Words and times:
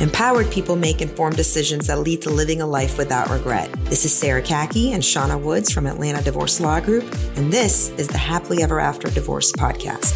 Empowered 0.00 0.48
people 0.52 0.76
make 0.76 1.02
informed 1.02 1.34
decisions 1.34 1.88
that 1.88 1.98
lead 1.98 2.22
to 2.22 2.30
living 2.30 2.62
a 2.62 2.66
life 2.66 2.98
without 2.98 3.28
regret. 3.30 3.68
This 3.86 4.04
is 4.04 4.14
Sarah 4.14 4.40
Khaki 4.40 4.92
and 4.92 5.02
Shauna 5.02 5.42
Woods 5.42 5.72
from 5.72 5.88
Atlanta 5.88 6.22
Divorce 6.22 6.60
Law 6.60 6.78
Group, 6.78 7.02
and 7.34 7.52
this 7.52 7.88
is 7.98 8.06
the 8.06 8.16
Happily 8.16 8.62
Ever 8.62 8.78
After 8.78 9.10
Divorce 9.10 9.50
Podcast. 9.50 10.14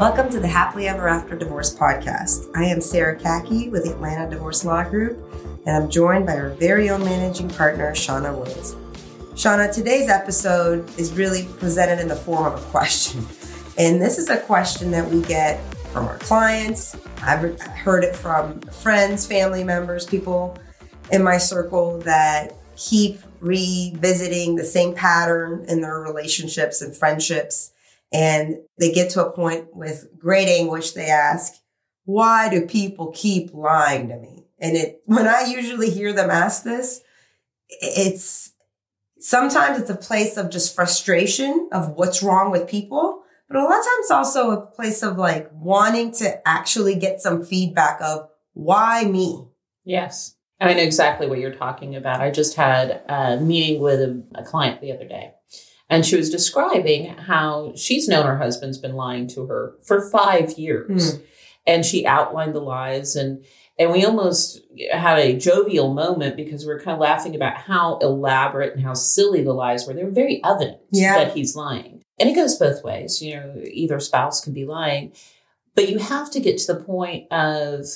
Welcome 0.00 0.28
to 0.30 0.40
the 0.40 0.48
Happily 0.48 0.88
Ever 0.88 1.06
After 1.06 1.38
Divorce 1.38 1.72
Podcast. 1.72 2.50
I 2.56 2.64
am 2.64 2.80
Sarah 2.80 3.16
Khaki 3.16 3.68
with 3.68 3.84
the 3.84 3.92
Atlanta 3.92 4.28
Divorce 4.28 4.64
Law 4.64 4.82
Group, 4.82 5.24
and 5.66 5.76
I'm 5.76 5.88
joined 5.88 6.26
by 6.26 6.34
our 6.34 6.48
very 6.48 6.90
own 6.90 7.04
managing 7.04 7.50
partner, 7.50 7.92
Shauna 7.92 8.36
Woods. 8.36 8.74
Shauna, 9.34 9.72
today's 9.72 10.08
episode 10.08 10.88
is 10.98 11.12
really 11.12 11.44
presented 11.60 12.00
in 12.00 12.08
the 12.08 12.16
form 12.16 12.52
of 12.52 12.60
a 12.60 12.70
question. 12.70 13.24
And 13.76 14.00
this 14.00 14.18
is 14.18 14.30
a 14.30 14.38
question 14.38 14.92
that 14.92 15.10
we 15.10 15.20
get 15.22 15.60
from 15.94 16.08
our 16.08 16.18
clients. 16.18 16.96
I've 17.22 17.60
heard 17.60 18.02
it 18.02 18.16
from 18.16 18.60
friends, 18.62 19.24
family 19.24 19.62
members, 19.62 20.04
people 20.04 20.58
in 21.12 21.22
my 21.22 21.38
circle 21.38 22.00
that 22.00 22.52
keep 22.74 23.20
revisiting 23.38 24.56
the 24.56 24.64
same 24.64 24.92
pattern 24.92 25.64
in 25.68 25.82
their 25.82 26.00
relationships 26.00 26.82
and 26.82 26.96
friendships. 26.96 27.72
And 28.12 28.56
they 28.76 28.90
get 28.90 29.10
to 29.10 29.24
a 29.24 29.30
point 29.30 29.68
with 29.72 30.08
great 30.18 30.48
anguish. 30.48 30.90
They 30.90 31.06
ask, 31.06 31.52
why 32.06 32.48
do 32.50 32.66
people 32.66 33.12
keep 33.14 33.54
lying 33.54 34.08
to 34.08 34.16
me? 34.16 34.46
And 34.58 34.76
it, 34.76 35.00
when 35.04 35.28
I 35.28 35.44
usually 35.44 35.90
hear 35.90 36.12
them 36.12 36.28
ask 36.28 36.64
this, 36.64 37.02
it's 37.68 38.52
sometimes 39.20 39.78
it's 39.78 39.90
a 39.90 39.96
place 39.96 40.36
of 40.36 40.50
just 40.50 40.74
frustration 40.74 41.68
of 41.70 41.90
what's 41.90 42.20
wrong 42.20 42.50
with 42.50 42.68
people. 42.68 43.20
But 43.48 43.58
a 43.58 43.62
lot 43.64 43.78
of 43.78 43.84
times 43.84 44.10
also 44.10 44.50
a 44.50 44.66
place 44.66 45.02
of 45.02 45.18
like 45.18 45.50
wanting 45.52 46.12
to 46.14 46.48
actually 46.48 46.96
get 46.96 47.20
some 47.20 47.44
feedback 47.44 48.00
of 48.00 48.28
why 48.54 49.04
me? 49.04 49.46
Yes. 49.84 50.36
I 50.60 50.72
know 50.72 50.82
exactly 50.82 51.26
what 51.26 51.40
you're 51.40 51.54
talking 51.54 51.94
about. 51.94 52.20
I 52.20 52.30
just 52.30 52.56
had 52.56 53.02
a 53.08 53.38
meeting 53.38 53.82
with 53.82 54.00
a, 54.00 54.22
a 54.36 54.44
client 54.44 54.80
the 54.80 54.92
other 54.92 55.06
day, 55.06 55.32
and 55.90 56.06
she 56.06 56.16
was 56.16 56.30
describing 56.30 57.16
how 57.18 57.74
she's 57.76 58.08
known 58.08 58.24
her 58.24 58.38
husband's 58.38 58.78
been 58.78 58.94
lying 58.94 59.26
to 59.28 59.46
her 59.46 59.74
for 59.84 60.08
five 60.10 60.52
years. 60.52 61.16
Mm. 61.16 61.22
And 61.66 61.84
she 61.84 62.06
outlined 62.06 62.54
the 62.54 62.60
lies 62.60 63.16
and 63.16 63.44
and 63.78 63.90
we 63.90 64.04
almost 64.04 64.60
had 64.92 65.18
a 65.18 65.36
jovial 65.36 65.92
moment 65.92 66.36
because 66.36 66.64
we 66.64 66.72
are 66.72 66.78
kind 66.78 66.94
of 66.94 67.00
laughing 67.00 67.34
about 67.34 67.56
how 67.56 67.98
elaborate 67.98 68.74
and 68.74 68.84
how 68.84 68.94
silly 68.94 69.42
the 69.42 69.52
lies 69.52 69.86
were. 69.86 69.94
They 69.94 70.04
were 70.04 70.10
very 70.10 70.40
evident 70.44 70.78
yeah. 70.92 71.18
that 71.18 71.34
he's 71.34 71.56
lying. 71.56 71.93
And 72.18 72.28
it 72.28 72.34
goes 72.34 72.58
both 72.58 72.84
ways. 72.84 73.20
You 73.20 73.36
know, 73.36 73.62
either 73.64 74.00
spouse 74.00 74.40
can 74.40 74.52
be 74.52 74.64
lying, 74.64 75.12
but 75.74 75.88
you 75.88 75.98
have 75.98 76.30
to 76.32 76.40
get 76.40 76.58
to 76.58 76.72
the 76.72 76.80
point 76.80 77.30
of 77.32 77.86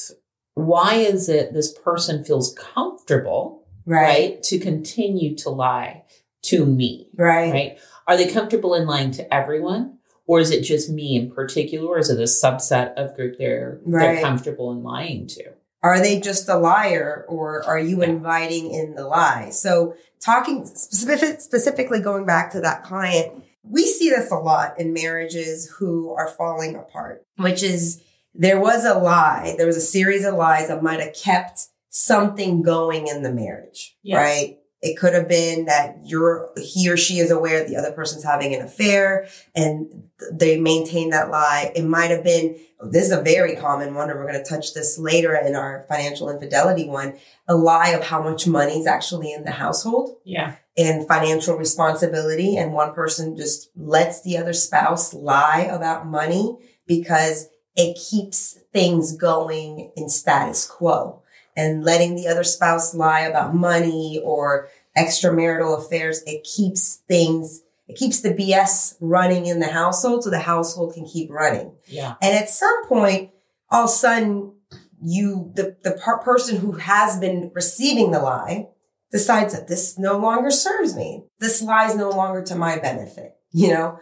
why 0.54 0.94
is 0.94 1.28
it 1.28 1.52
this 1.52 1.72
person 1.72 2.24
feels 2.24 2.54
comfortable, 2.54 3.64
right, 3.86 4.06
right 4.06 4.42
to 4.44 4.58
continue 4.58 5.36
to 5.36 5.50
lie 5.50 6.04
to 6.42 6.66
me, 6.66 7.08
right? 7.14 7.52
Right? 7.52 7.78
Are 8.06 8.16
they 8.16 8.28
comfortable 8.28 8.74
in 8.74 8.86
lying 8.86 9.10
to 9.12 9.34
everyone? 9.34 9.98
Or 10.26 10.40
is 10.40 10.50
it 10.50 10.62
just 10.62 10.90
me 10.90 11.16
in 11.16 11.30
particular? 11.30 11.88
Or 11.88 11.98
is 11.98 12.10
it 12.10 12.18
a 12.18 12.24
subset 12.24 12.94
of 12.94 13.14
group 13.16 13.38
they're, 13.38 13.80
right. 13.84 14.14
they're 14.14 14.22
comfortable 14.22 14.72
in 14.72 14.82
lying 14.82 15.26
to? 15.28 15.52
Are 15.82 16.00
they 16.00 16.20
just 16.20 16.48
a 16.48 16.56
liar 16.56 17.24
or 17.28 17.64
are 17.64 17.78
you 17.78 18.02
inviting 18.02 18.72
in 18.72 18.94
the 18.94 19.06
lie? 19.06 19.50
So 19.50 19.94
talking 20.20 20.66
specific, 20.66 21.40
specifically 21.40 22.00
going 22.00 22.26
back 22.26 22.52
to 22.52 22.60
that 22.60 22.82
client, 22.82 23.44
we 23.62 23.86
see 23.86 24.10
this 24.10 24.30
a 24.30 24.36
lot 24.36 24.78
in 24.80 24.92
marriages 24.92 25.70
who 25.78 26.10
are 26.14 26.28
falling 26.28 26.74
apart, 26.76 27.24
which 27.36 27.62
is 27.62 28.02
there 28.34 28.60
was 28.60 28.84
a 28.84 28.94
lie, 28.94 29.54
there 29.56 29.66
was 29.66 29.76
a 29.76 29.80
series 29.80 30.24
of 30.24 30.34
lies 30.34 30.68
that 30.68 30.82
might 30.82 31.00
have 31.00 31.14
kept 31.14 31.66
something 31.90 32.62
going 32.62 33.08
in 33.08 33.22
the 33.22 33.32
marriage, 33.32 33.96
yes. 34.02 34.16
right? 34.16 34.58
It 34.80 34.96
could 34.96 35.12
have 35.14 35.28
been 35.28 35.64
that 35.64 35.98
you're 36.04 36.50
he 36.56 36.88
or 36.88 36.96
she 36.96 37.18
is 37.18 37.30
aware 37.30 37.66
the 37.66 37.76
other 37.76 37.90
person's 37.90 38.22
having 38.22 38.54
an 38.54 38.62
affair 38.62 39.28
and 39.54 40.04
they 40.32 40.58
maintain 40.60 41.10
that 41.10 41.30
lie. 41.30 41.72
It 41.74 41.84
might 41.84 42.10
have 42.10 42.22
been 42.22 42.58
this 42.80 43.06
is 43.06 43.12
a 43.12 43.22
very 43.22 43.56
common 43.56 43.94
one, 43.94 44.08
and 44.08 44.18
we're 44.18 44.30
going 44.30 44.42
to 44.42 44.48
touch 44.48 44.72
this 44.72 44.98
later 44.98 45.34
in 45.34 45.56
our 45.56 45.84
financial 45.88 46.30
infidelity 46.30 46.88
one, 46.88 47.18
a 47.48 47.56
lie 47.56 47.88
of 47.88 48.04
how 48.04 48.22
much 48.22 48.46
money 48.46 48.78
is 48.78 48.86
actually 48.86 49.32
in 49.32 49.44
the 49.44 49.50
household. 49.50 50.16
Yeah. 50.24 50.54
And 50.76 51.08
financial 51.08 51.56
responsibility. 51.56 52.56
And 52.56 52.72
one 52.72 52.94
person 52.94 53.36
just 53.36 53.70
lets 53.76 54.22
the 54.22 54.36
other 54.36 54.52
spouse 54.52 55.12
lie 55.12 55.68
about 55.70 56.06
money 56.06 56.56
because 56.86 57.48
it 57.74 57.98
keeps 58.10 58.58
things 58.72 59.16
going 59.16 59.90
in 59.96 60.08
status 60.08 60.66
quo 60.66 61.17
and 61.58 61.82
letting 61.82 62.14
the 62.14 62.28
other 62.28 62.44
spouse 62.44 62.94
lie 62.94 63.22
about 63.22 63.52
money 63.52 64.22
or 64.24 64.68
extramarital 64.96 65.76
affairs, 65.76 66.22
it 66.24 66.44
keeps 66.44 67.02
things, 67.08 67.62
it 67.88 67.96
keeps 67.96 68.20
the 68.20 68.32
BS 68.32 68.94
running 69.00 69.46
in 69.46 69.58
the 69.58 69.66
household 69.66 70.22
so 70.22 70.30
the 70.30 70.38
household 70.38 70.94
can 70.94 71.04
keep 71.04 71.28
running. 71.30 71.72
Yeah. 71.86 72.14
And 72.22 72.36
at 72.36 72.48
some 72.48 72.86
point, 72.86 73.32
all 73.72 73.84
of 73.84 73.90
a 73.90 73.92
sudden, 73.92 74.52
you, 75.02 75.50
the, 75.56 75.76
the 75.82 76.00
per- 76.00 76.18
person 76.18 76.58
who 76.58 76.72
has 76.72 77.18
been 77.18 77.50
receiving 77.52 78.12
the 78.12 78.20
lie 78.20 78.68
decides 79.10 79.52
that 79.52 79.66
this 79.66 79.98
no 79.98 80.16
longer 80.16 80.52
serves 80.52 80.94
me. 80.94 81.24
This 81.40 81.60
lie 81.60 81.88
is 81.88 81.96
no 81.96 82.10
longer 82.10 82.44
to 82.44 82.54
my 82.54 82.78
benefit, 82.78 83.34
you 83.50 83.70
know? 83.74 83.98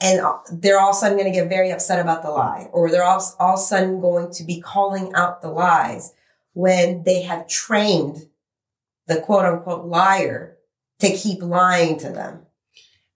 And 0.00 0.20
uh, 0.20 0.38
they're 0.52 0.78
all 0.78 0.90
of 0.90 0.96
a 0.96 0.98
sudden 0.98 1.18
going 1.18 1.32
to 1.32 1.36
get 1.36 1.48
very 1.48 1.72
upset 1.72 1.98
about 1.98 2.22
the 2.22 2.30
lie, 2.30 2.68
or 2.72 2.88
they're 2.88 3.04
all, 3.04 3.20
all 3.40 3.54
of 3.54 3.58
a 3.58 3.62
sudden 3.62 4.00
going 4.00 4.32
to 4.34 4.44
be 4.44 4.60
calling 4.60 5.12
out 5.14 5.42
the 5.42 5.50
lies 5.50 6.12
when 6.52 7.02
they 7.04 7.22
have 7.22 7.48
trained 7.48 8.28
the 9.06 9.20
quote 9.20 9.44
unquote 9.44 9.86
liar 9.86 10.56
to 11.00 11.16
keep 11.16 11.42
lying 11.42 11.98
to 11.98 12.10
them. 12.10 12.46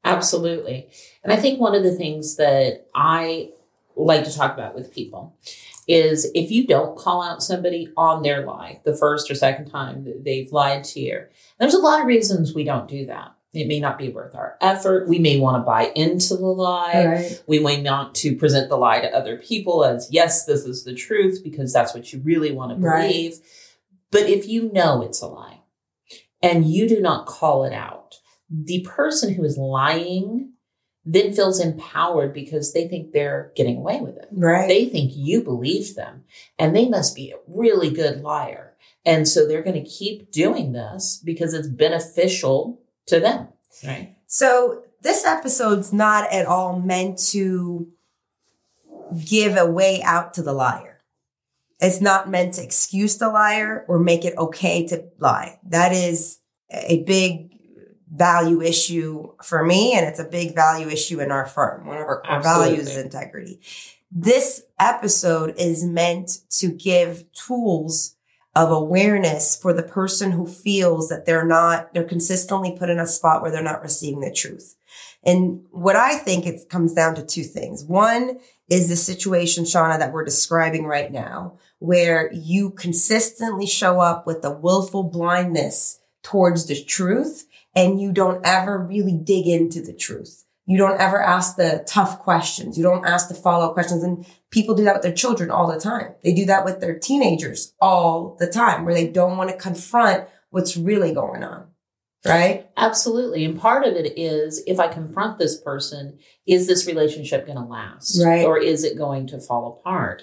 Absolutely. 0.05 0.89
And 1.23 1.33
I 1.33 1.37
think 1.37 1.61
one 1.61 1.75
of 1.75 1.83
the 1.83 1.95
things 1.95 2.37
that 2.37 2.87
I 2.95 3.51
like 3.97 4.25
to 4.25 4.35
talk 4.35 4.53
about 4.55 4.75
with 4.75 4.93
people 4.93 5.37
is 5.87 6.31
if 6.35 6.51
you 6.51 6.67
don't 6.67 6.97
call 6.97 7.23
out 7.23 7.43
somebody 7.43 7.93
on 7.97 8.23
their 8.23 8.45
lie 8.45 8.81
the 8.85 8.97
first 8.97 9.31
or 9.31 9.35
second 9.35 9.71
time 9.71 10.05
that 10.05 10.25
they've 10.25 10.51
lied 10.53 10.85
to 10.85 11.01
you, 11.01 11.25
there's 11.59 11.75
a 11.75 11.79
lot 11.79 12.01
of 12.01 12.07
reasons 12.07 12.55
we 12.55 12.65
don't 12.65 12.89
do 12.89 13.07
that. 13.07 13.34
It 13.55 13.69
may 13.69 13.81
not 13.81 13.99
be 13.99 14.09
worth 14.09 14.35
our 14.35 14.57
effort. 14.61 15.09
We 15.09 15.19
may 15.19 15.39
want 15.39 15.57
to 15.57 15.67
buy 15.67 15.93
into 15.95 16.37
the 16.37 16.47
lie. 16.47 17.07
Right. 17.07 17.43
We 17.47 17.61
may 17.61 17.83
want 17.83 18.15
to 18.17 18.37
present 18.37 18.69
the 18.69 18.77
lie 18.77 19.01
to 19.01 19.15
other 19.15 19.37
people 19.37 19.85
as, 19.85 20.09
yes, 20.11 20.45
this 20.45 20.65
is 20.65 20.85
the 20.85 20.95
truth 20.95 21.41
because 21.43 21.73
that's 21.73 21.95
what 21.95 22.13
you 22.13 22.21
really 22.25 22.53
want 22.53 22.71
to 22.71 22.77
believe. 22.77 23.33
Right. 23.33 23.41
But 24.11 24.23
if 24.23 24.49
you 24.49 24.73
know 24.73 25.03
it's 25.03 25.23
a 25.23 25.27
lie 25.27 25.61
and 26.43 26.67
you 26.67 26.89
do 26.89 27.01
not 27.01 27.27
call 27.27 27.65
it 27.65 27.73
out, 27.73 28.17
the 28.51 28.87
person 28.89 29.35
who 29.35 29.45
is 29.45 29.57
lying 29.57 30.53
then 31.05 31.35
feels 31.35 31.61
empowered 31.61 32.33
because 32.33 32.73
they 32.73 32.89
think 32.89 33.13
they're 33.13 33.53
getting 33.57 33.77
away 33.77 34.01
with 34.01 34.17
it. 34.17 34.29
Right. 34.33 34.67
They 34.67 34.87
think 34.87 35.13
you 35.15 35.43
believe 35.43 35.95
them 35.95 36.25
and 36.59 36.75
they 36.75 36.89
must 36.89 37.15
be 37.15 37.31
a 37.31 37.37
really 37.47 37.91
good 37.91 38.23
liar. 38.23 38.75
And 39.05 39.29
so 39.29 39.47
they're 39.47 39.63
going 39.63 39.83
to 39.83 39.89
keep 39.89 40.33
doing 40.33 40.73
this 40.73 41.21
because 41.23 41.53
it's 41.53 41.69
beneficial 41.69 42.81
to 43.07 43.21
them. 43.21 43.49
Right. 43.85 44.17
So 44.27 44.85
this 45.03 45.25
episode's 45.25 45.93
not 45.93 46.33
at 46.33 46.47
all 46.47 46.79
meant 46.81 47.19
to 47.31 47.89
give 49.25 49.57
a 49.57 49.67
way 49.67 50.03
out 50.03 50.35
to 50.35 50.43
the 50.43 50.53
liar. 50.53 51.03
It's 51.81 52.01
not 52.01 52.31
meant 52.31 52.55
to 52.55 52.63
excuse 52.63 53.19
the 53.19 53.29
liar 53.29 53.85
or 53.89 53.99
make 53.99 54.25
it 54.25 54.37
okay 54.39 54.87
to 54.87 55.05
lie. 55.19 55.59
That 55.65 55.93
is 55.93 56.39
a 56.71 57.03
big 57.05 57.51
value 58.11 58.63
issue 58.63 59.33
for 59.43 59.65
me, 59.65 59.93
and 59.95 60.07
it's 60.07 60.21
a 60.21 60.25
big 60.25 60.55
value 60.55 60.89
issue 60.89 61.21
in 61.21 61.31
our 61.31 61.47
firm. 61.47 61.87
One 61.87 61.99
of 61.99 62.05
our 62.05 62.23
core 62.23 62.41
values 62.41 62.91
is 62.91 62.97
integrity. 62.97 63.61
This 64.11 64.63
episode 64.79 65.55
is 65.59 65.85
meant 65.85 66.39
to 66.59 66.69
give 66.69 67.31
tools 67.33 68.15
of 68.57 68.71
awareness 68.71 69.57
for 69.57 69.73
the 69.73 69.83
person 69.83 70.31
who 70.31 70.47
feels 70.47 71.09
that 71.09 71.27
they're 71.27 71.47
not, 71.47 71.93
they're 71.93 72.05
consistently 72.05 72.77
put 72.79 72.91
in 72.91 73.01
a 73.01 73.07
spot 73.07 73.43
where 73.43 73.51
they're 73.51 73.63
not 73.63 73.83
receiving 73.83 74.21
the 74.21 74.33
truth. 74.33 74.77
And 75.25 75.65
what 75.71 75.97
I 75.97 76.17
think 76.19 76.47
it 76.47 76.69
comes 76.69 76.95
down 76.95 77.15
to 77.17 77.25
two 77.25 77.43
things. 77.43 77.85
One 77.85 78.39
is 78.69 78.89
the 78.89 78.97
situation, 78.97 79.65
Shauna, 79.65 79.99
that 79.99 80.13
we're 80.13 80.25
describing 80.25 80.85
right 80.85 81.11
now, 81.11 81.59
where 81.79 82.33
you 82.33 82.71
consistently 82.71 83.67
show 83.67 84.01
up 84.01 84.27
with 84.27 84.45
a 84.45 84.51
willful 84.51 85.03
blindness 85.03 86.01
towards 86.23 86.67
the 86.67 86.83
truth 86.83 87.47
and 87.75 88.01
you 88.01 88.13
don't 88.13 88.41
ever 88.47 88.79
really 88.79 89.17
dig 89.17 89.47
into 89.47 89.83
the 89.83 89.93
truth. 89.93 90.44
You 90.67 90.79
don't 90.79 90.99
ever 91.01 91.21
ask 91.23 91.57
the 91.57 91.85
tough 91.87 92.21
questions. 92.21 92.79
You 92.79 92.85
don't 92.85 93.05
ask 93.07 93.29
the 93.29 93.35
follow 93.35 93.67
up 93.67 93.75
questions. 93.75 94.03
And 94.03 94.25
people 94.51 94.75
do 94.75 94.85
that 94.85 94.95
with 94.95 95.03
their 95.03 95.13
children 95.13 95.51
all 95.51 95.71
the 95.71 95.79
time. 95.79 96.15
They 96.23 96.33
do 96.33 96.47
that 96.47 96.65
with 96.65 96.81
their 96.81 96.99
teenagers 96.99 97.75
all 97.81 98.37
the 98.39 98.47
time 98.47 98.85
where 98.85 98.95
they 98.95 99.07
don't 99.09 99.37
want 99.37 99.51
to 99.51 99.57
confront 99.57 100.27
what's 100.51 100.77
really 100.77 101.13
going 101.13 101.45
on. 101.45 101.67
right? 102.25 102.71
Absolutely. 102.79 103.45
And 103.45 103.61
part 103.61 103.85
of 103.85 103.95
it 103.95 104.19
is 104.19 104.63
if 104.67 104.81
I 104.81 104.89
confront 104.89 105.39
this 105.39 105.61
person, 105.61 106.19
is 106.47 106.67
this 106.67 106.87
relationship 106.87 107.45
going 107.45 107.59
to 107.59 107.65
last? 107.65 108.19
Right. 108.25 108.47
Or 108.47 108.57
is 108.57 108.85
it 108.85 108.97
going 108.97 109.27
to 109.27 109.39
fall 109.41 109.79
apart? 109.79 110.23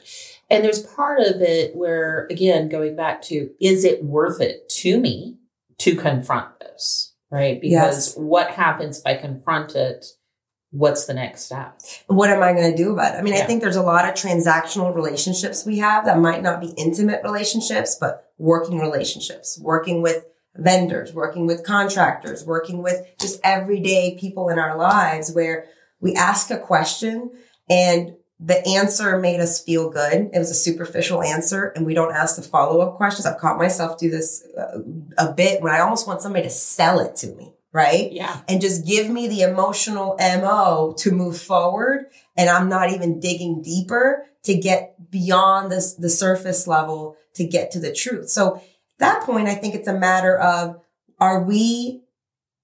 And 0.49 0.63
there's 0.65 0.81
part 0.81 1.19
of 1.19 1.41
it 1.41 1.75
where, 1.75 2.25
again, 2.31 2.69
going 2.69 2.95
back 2.95 3.21
to, 3.23 3.51
is 3.61 3.85
it 3.85 4.03
worth 4.03 4.41
it 4.41 4.67
to 4.81 4.99
me 4.99 5.37
to 5.79 5.95
confront 5.95 6.59
this? 6.59 7.13
Right. 7.29 7.61
Because 7.61 8.07
Yes. 8.07 8.17
what 8.17 8.49
happens 8.51 8.97
if 8.99 9.05
I 9.05 9.13
confront 9.15 9.75
it? 9.75 10.05
What's 10.71 11.05
the 11.05 11.13
next 11.13 11.43
step? 11.43 11.79
What 12.07 12.29
am 12.29 12.41
I 12.41 12.53
going 12.53 12.71
to 12.71 12.77
do 12.77 12.93
about 12.93 13.15
it? 13.15 13.17
I 13.17 13.21
mean, 13.21 13.33
I 13.33 13.41
think 13.41 13.61
there's 13.61 13.75
a 13.75 13.81
lot 13.81 14.07
of 14.07 14.15
transactional 14.15 14.95
relationships 14.95 15.65
we 15.65 15.79
have 15.79 16.05
that 16.05 16.17
might 16.17 16.41
not 16.41 16.61
be 16.61 16.73
intimate 16.77 17.21
relationships, 17.23 17.97
but 17.99 18.31
working 18.37 18.79
relationships, 18.79 19.59
working 19.61 20.01
with 20.01 20.25
vendors, 20.55 21.13
working 21.13 21.45
with 21.45 21.65
contractors, 21.65 22.45
working 22.45 22.81
with 22.81 23.05
just 23.19 23.39
everyday 23.43 24.17
people 24.17 24.49
in 24.49 24.59
our 24.59 24.77
lives 24.77 25.33
where 25.33 25.67
we 25.99 26.15
ask 26.15 26.49
a 26.51 26.57
question 26.57 27.31
and 27.69 28.15
the 28.39 28.65
answer 28.67 29.19
made 29.19 29.39
us 29.39 29.63
feel 29.63 29.89
good. 29.89 30.29
It 30.33 30.39
was 30.39 30.49
a 30.49 30.55
superficial 30.55 31.21
answer 31.21 31.71
and 31.75 31.85
we 31.85 31.93
don't 31.93 32.13
ask 32.13 32.35
the 32.35 32.41
follow 32.41 32.81
up 32.81 32.97
questions. 32.97 33.25
I've 33.25 33.37
caught 33.37 33.57
myself 33.57 33.99
do 33.99 34.09
this 34.09 34.43
uh, 34.57 34.79
a 35.17 35.31
bit 35.31 35.61
when 35.61 35.71
I 35.71 35.79
almost 35.79 36.07
want 36.07 36.21
somebody 36.21 36.43
to 36.45 36.49
sell 36.49 36.99
it 36.99 37.15
to 37.17 37.27
me, 37.35 37.53
right? 37.73 38.11
Yeah. 38.11 38.41
and 38.47 38.61
just 38.61 38.85
give 38.85 39.09
me 39.09 39.27
the 39.27 39.41
emotional 39.41 40.15
MO 40.19 40.93
to 40.97 41.11
move 41.11 41.39
forward. 41.39 42.07
And 42.35 42.49
I'm 42.49 42.69
not 42.69 42.91
even 42.91 43.19
digging 43.19 43.61
deeper 43.61 44.25
to 44.43 44.55
get 44.55 45.11
beyond 45.11 45.71
this, 45.71 45.93
the 45.93 46.09
surface 46.09 46.67
level 46.67 47.17
to 47.35 47.45
get 47.45 47.71
to 47.71 47.79
the 47.79 47.93
truth. 47.93 48.29
So 48.29 48.57
at 48.57 48.63
that 48.99 49.23
point, 49.23 49.47
I 49.47 49.55
think 49.55 49.75
it's 49.75 49.87
a 49.87 49.97
matter 49.97 50.37
of, 50.37 50.81
are 51.19 51.43
we, 51.43 52.03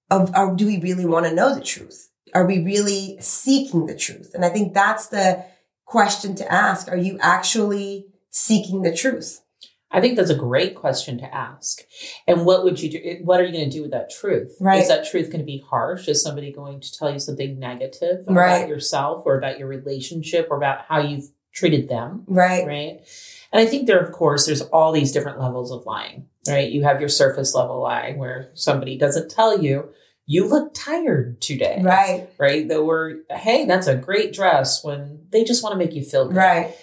of, 0.09 0.31
or 0.36 0.56
do 0.56 0.65
we 0.65 0.80
really 0.80 1.06
want 1.06 1.25
to 1.25 1.33
know 1.33 1.54
the 1.54 1.62
truth? 1.62 2.09
Are 2.33 2.45
we 2.45 2.63
really 2.63 3.18
seeking 3.21 3.86
the 3.86 3.95
truth? 3.95 4.31
And 4.33 4.44
I 4.44 4.50
think 4.50 4.74
that's 4.74 5.07
the 5.07 5.45
question 5.86 6.36
to 6.36 6.51
ask. 6.51 6.89
Are 6.89 6.98
you 6.98 7.18
actually 7.21 8.07
seeking 8.30 8.81
the 8.81 8.95
truth? 8.95 9.42
I 9.89 10.01
think 10.01 10.18
that's 10.18 10.30
a 10.30 10.36
great 10.36 10.75
question 10.75 11.18
to 11.19 11.34
ask. 11.34 11.81
And 12.28 12.45
what 12.45 12.63
would 12.63 12.81
you 12.81 12.89
do? 12.92 13.19
What 13.24 13.39
are 13.39 13.45
you 13.45 13.54
going 13.54 13.69
to 13.69 13.75
do 13.78 13.81
with 13.84 13.92
that 13.92 14.10
truth? 14.10 14.56
Right. 14.60 14.81
Is 14.81 14.89
that 14.89 15.10
truth 15.10 15.28
going 15.28 15.39
to 15.39 15.45
be 15.45 15.63
harsh? 15.69 16.07
Is 16.10 16.22
somebody 16.22 16.51
going 16.51 16.81
to 16.81 16.98
tell 16.98 17.12
you 17.12 17.19
something 17.19 17.57
negative 17.57 18.25
Right. 18.28 18.57
about 18.57 18.69
yourself 18.69 19.24
or 19.25 19.38
about 19.38 19.60
your 19.60 19.68
relationship 19.69 20.48
or 20.51 20.57
about 20.57 20.81
how 20.89 21.00
you've 21.00 21.30
treated 21.54 21.88
them? 21.88 22.24
Right. 22.28 22.66
Right. 22.68 23.00
And 23.54 23.62
I 23.62 23.66
think 23.66 23.88
there, 23.88 24.00
of 24.00 24.12
course, 24.12 24.45
there's 24.45 24.62
all 24.62 24.92
these 24.92 25.13
different 25.13 25.39
levels 25.39 25.72
of 25.72 25.86
lying, 25.86 26.28
right? 26.50 26.69
You 26.69 26.83
have 26.83 27.00
your 27.00 27.07
surface 27.10 27.56
level 27.56 27.81
lying 27.81 28.18
where 28.18 28.51
somebody 28.56 28.98
doesn't 28.98 29.31
tell 29.31 29.62
you, 29.63 29.90
you 30.25 30.45
look 30.50 30.74
tired 30.74 31.40
today, 31.42 31.80
Right. 31.81 32.30
right? 32.38 32.68
Though 32.68 32.83
we're, 32.83 33.19
hey, 33.31 33.66
that's 33.66 33.88
a 33.88 33.95
great 33.95 34.33
dress 34.33 34.83
when 34.83 35.28
they 35.31 35.45
just 35.45 35.63
want 35.63 35.72
to 35.72 35.78
make 35.80 35.94
you 35.94 36.04
feel 36.04 36.28
good. 36.28 36.36
Right. 36.36 36.75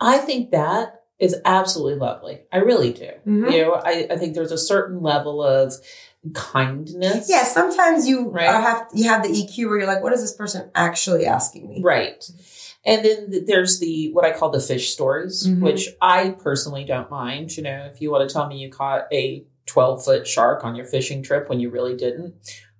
I 0.00 0.16
think 0.18 0.52
that 0.52 0.95
is 1.18 1.34
absolutely 1.44 1.98
lovely. 1.98 2.40
I 2.52 2.58
really 2.58 2.92
do. 2.92 3.10
Mhm. 3.26 3.50
You 3.52 3.62
know, 3.62 3.72
I, 3.74 4.06
I 4.10 4.16
think 4.16 4.34
there's 4.34 4.52
a 4.52 4.58
certain 4.58 5.00
level 5.02 5.42
of 5.42 5.72
kindness. 6.34 7.28
Yeah, 7.28 7.44
sometimes 7.44 8.06
you 8.06 8.28
Right. 8.28 8.46
have 8.48 8.86
you 8.94 9.08
have 9.08 9.22
the 9.22 9.28
EQ 9.28 9.68
where 9.68 9.78
you're 9.78 9.86
like, 9.86 10.02
what 10.02 10.12
is 10.12 10.20
this 10.20 10.34
person 10.34 10.70
actually 10.74 11.26
asking 11.26 11.68
me? 11.68 11.80
Right. 11.82 12.24
And 12.84 13.04
then 13.04 13.44
there's 13.46 13.80
the 13.80 14.10
what 14.12 14.24
I 14.24 14.32
call 14.32 14.50
the 14.50 14.60
fish 14.60 14.90
stories, 14.92 15.46
Mhm. 15.46 15.60
which 15.60 15.88
I 16.00 16.30
personally 16.30 16.84
don't 16.84 17.10
mind. 17.10 17.56
You 17.56 17.62
know, 17.64 17.88
if 17.92 18.00
you 18.00 18.10
want 18.10 18.28
to 18.28 18.32
tell 18.32 18.46
me 18.46 18.58
you 18.58 18.70
caught 18.70 19.06
a 19.12 19.44
12 19.66 20.04
foot 20.04 20.26
shark 20.26 20.64
on 20.64 20.76
your 20.76 20.86
fishing 20.86 21.22
trip 21.22 21.48
when 21.48 21.58
you 21.60 21.70
really 21.70 21.96
didn't, 21.96 22.34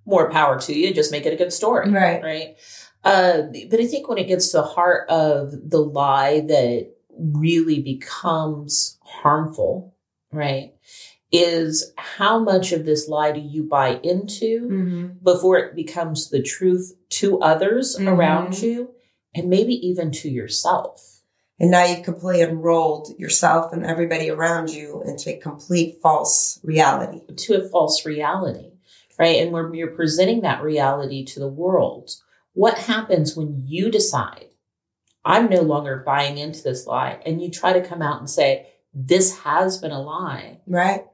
more 0.04 0.30
power 0.30 0.60
to 0.60 0.72
you. 0.78 0.92
Just 0.94 1.10
make 1.10 1.26
it 1.26 1.32
a 1.32 1.36
good 1.36 1.52
story. 1.52 1.90
Right. 1.90 2.22
Right. 2.22 2.56
Uh, 3.02 3.42
but 3.70 3.80
I 3.80 3.86
think 3.86 4.08
when 4.08 4.18
it 4.18 4.26
gets 4.28 4.48
to 4.50 4.58
the 4.58 4.62
heart 4.64 5.08
of 5.08 5.52
the 5.70 5.78
lie 5.78 6.40
that 6.40 6.90
really 7.18 7.80
becomes 7.80 8.98
harmful, 9.02 9.94
right, 10.32 10.72
is 11.32 11.92
how 11.96 12.38
much 12.38 12.72
of 12.72 12.84
this 12.84 13.08
lie 13.08 13.32
do 13.32 13.40
you 13.40 13.64
buy 13.64 13.98
into 14.02 14.68
Mm-hmm. 14.68 15.06
before 15.22 15.58
it 15.58 15.74
becomes 15.74 16.30
the 16.30 16.42
truth 16.42 16.94
to 17.10 17.40
others 17.40 17.96
Mhm. 17.98 18.12
around 18.16 18.62
you 18.62 18.90
and 19.34 19.48
maybe 19.50 19.74
even 19.86 20.10
to 20.12 20.28
yourself. 20.30 21.22
And 21.58 21.70
now 21.70 21.84
you've 21.84 22.04
completely 22.04 22.42
enrolled 22.42 23.14
yourself 23.19 23.72
and 23.72 23.84
everybody 23.84 24.28
around 24.30 24.70
you 24.70 25.02
into 25.06 25.30
a 25.34 25.38
complete 25.38 25.98
false 26.02 26.60
reality. 26.62 27.20
to 27.34 27.54
a 27.54 27.69
false 27.69 28.04
reality, 28.06 28.72
right? 29.19 29.40
And 29.42 29.52
when 29.52 29.72
you're 29.74 29.90
presenting 29.96 30.42
that 30.42 30.62
reality 30.62 31.24
to 31.24 31.40
the 31.40 31.48
world, 31.48 32.10
what 32.52 32.78
happens 32.78 33.36
when 33.36 33.62
you 33.66 33.90
decide, 33.90 34.46
I'm 35.26 35.50
no 35.50 35.62
longer 35.62 36.02
buying 36.06 36.38
into 36.38 36.62
this 36.62 36.87
lie, 36.87 37.20
and 37.26 37.43
you 37.43 37.50
try 37.50 37.73
to 37.73 37.87
come 37.87 38.00
out 38.00 38.20
and 38.20 38.31
say, 38.31 38.69
this 38.94 39.40
has 39.40 39.76
been 39.78 39.90
a 39.90 40.00
lie? 40.00 40.61
Right. 40.67 41.05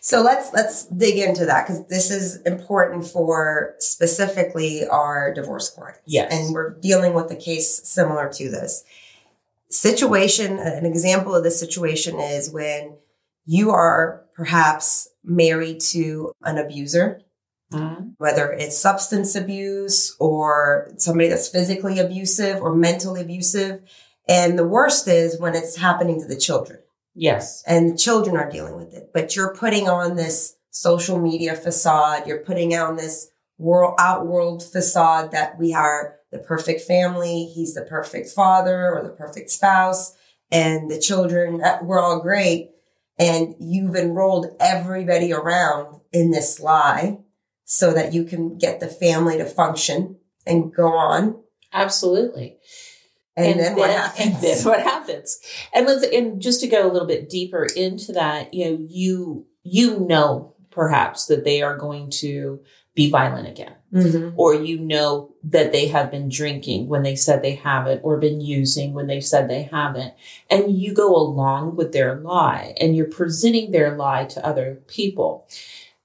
So 0.00 0.20
let's 0.20 0.52
let's 0.52 0.84
dig 0.86 1.16
into 1.16 1.46
that 1.46 1.66
because 1.66 1.86
this 1.86 2.10
is 2.10 2.42
important 2.42 3.06
for 3.06 3.74
specifically 3.78 4.86
our 4.86 5.32
divorce 5.32 5.70
clients. 5.70 6.00
Yes. 6.04 6.30
And 6.30 6.52
we're 6.52 6.74
dealing 6.80 7.14
with 7.14 7.30
a 7.30 7.36
case 7.36 7.88
similar 7.88 8.30
to 8.34 8.50
this. 8.50 8.84
Situation, 9.70 10.58
an 10.58 10.84
example 10.84 11.34
of 11.34 11.42
this 11.42 11.58
situation 11.58 12.20
is 12.20 12.52
when 12.52 12.96
you 13.46 13.70
are 13.70 14.26
perhaps 14.34 15.08
married 15.24 15.80
to 15.80 16.32
an 16.42 16.58
abuser 16.58 17.21
Mhm. 17.74 18.14
whether 18.18 18.52
it's 18.52 18.76
substance 18.78 19.34
abuse 19.34 20.14
or 20.18 20.90
somebody 20.98 21.28
that's 21.28 21.48
physically 21.48 21.98
abusive 21.98 22.60
or 22.62 22.74
mentally 22.74 23.20
abusive. 23.20 23.80
And 24.28 24.58
the 24.58 24.66
worst 24.66 25.08
is 25.08 25.40
when 25.40 25.54
it's 25.54 25.76
happening 25.76 26.20
to 26.20 26.26
the 26.26 26.36
children 26.36 26.78
Yes. 27.14 27.62
and 27.66 27.92
the 27.92 27.96
children 27.96 28.36
are 28.36 28.48
dealing 28.50 28.76
with 28.76 28.94
it. 28.94 29.10
But 29.12 29.34
you're 29.36 29.54
putting 29.54 29.88
on 29.88 30.16
this 30.16 30.54
social 30.70 31.18
media 31.18 31.54
facade, 31.54 32.26
you're 32.26 32.38
putting 32.38 32.74
on 32.74 32.96
this 32.96 33.28
world 33.58 33.94
outworld 33.98 34.62
facade 34.62 35.30
that 35.32 35.58
we 35.58 35.74
are 35.74 36.16
the 36.30 36.38
perfect 36.38 36.80
family, 36.82 37.44
he's 37.44 37.74
the 37.74 37.82
perfect 37.82 38.28
father 38.30 38.90
or 38.94 39.02
the 39.02 39.10
perfect 39.10 39.50
spouse, 39.50 40.14
and 40.50 40.90
the 40.90 40.98
children, 40.98 41.62
uh, 41.62 41.78
we're 41.82 42.00
all 42.00 42.20
great. 42.20 42.70
And 43.18 43.54
you've 43.60 43.94
enrolled 43.94 44.46
everybody 44.58 45.32
around 45.32 46.00
in 46.12 46.30
this 46.30 46.58
lie 46.60 47.18
so 47.72 47.90
that 47.90 48.12
you 48.12 48.22
can 48.22 48.58
get 48.58 48.80
the 48.80 48.86
family 48.86 49.38
to 49.38 49.46
function 49.46 50.14
and 50.46 50.74
go 50.74 50.88
on. 50.88 51.42
Absolutely. 51.72 52.58
And, 53.34 53.58
then, 53.58 53.76
what 53.76 53.88
happens? 53.88 54.26
And 54.26 54.42
then 54.42 54.64
what 54.66 54.80
happens? 54.80 55.40
And 55.72 55.86
let's 55.86 56.04
and 56.04 56.38
just 56.38 56.60
to 56.60 56.66
go 56.66 56.86
a 56.86 56.92
little 56.92 57.08
bit 57.08 57.30
deeper 57.30 57.66
into 57.74 58.12
that, 58.12 58.52
you 58.52 58.66
know, 58.66 58.86
you 58.90 59.46
you 59.62 60.00
know 60.00 60.54
perhaps 60.70 61.24
that 61.26 61.44
they 61.44 61.62
are 61.62 61.78
going 61.78 62.10
to 62.10 62.60
be 62.94 63.08
violent 63.08 63.48
again. 63.48 63.72
Mhm. 63.94 64.32
or 64.36 64.54
you 64.54 64.78
know 64.78 65.34
that 65.44 65.72
they 65.72 65.88
have 65.88 66.10
been 66.10 66.28
drinking 66.30 66.88
when 66.88 67.02
they 67.02 67.14
said 67.14 67.42
they 67.42 67.54
haven't, 67.54 68.00
or 68.02 68.18
been 68.18 68.40
using 68.40 68.92
when 68.92 69.06
they 69.06 69.20
said 69.20 69.48
they 69.48 69.62
haven't. 69.62 70.12
And 70.50 70.76
you 70.76 70.92
go 70.92 71.14
along 71.16 71.76
with 71.76 71.92
their 71.92 72.16
lie 72.16 72.74
and 72.80 72.94
you're 72.94 73.06
presenting 73.06 73.70
their 73.70 73.96
lie 73.96 74.24
to 74.26 74.46
other 74.46 74.82
people. 74.88 75.46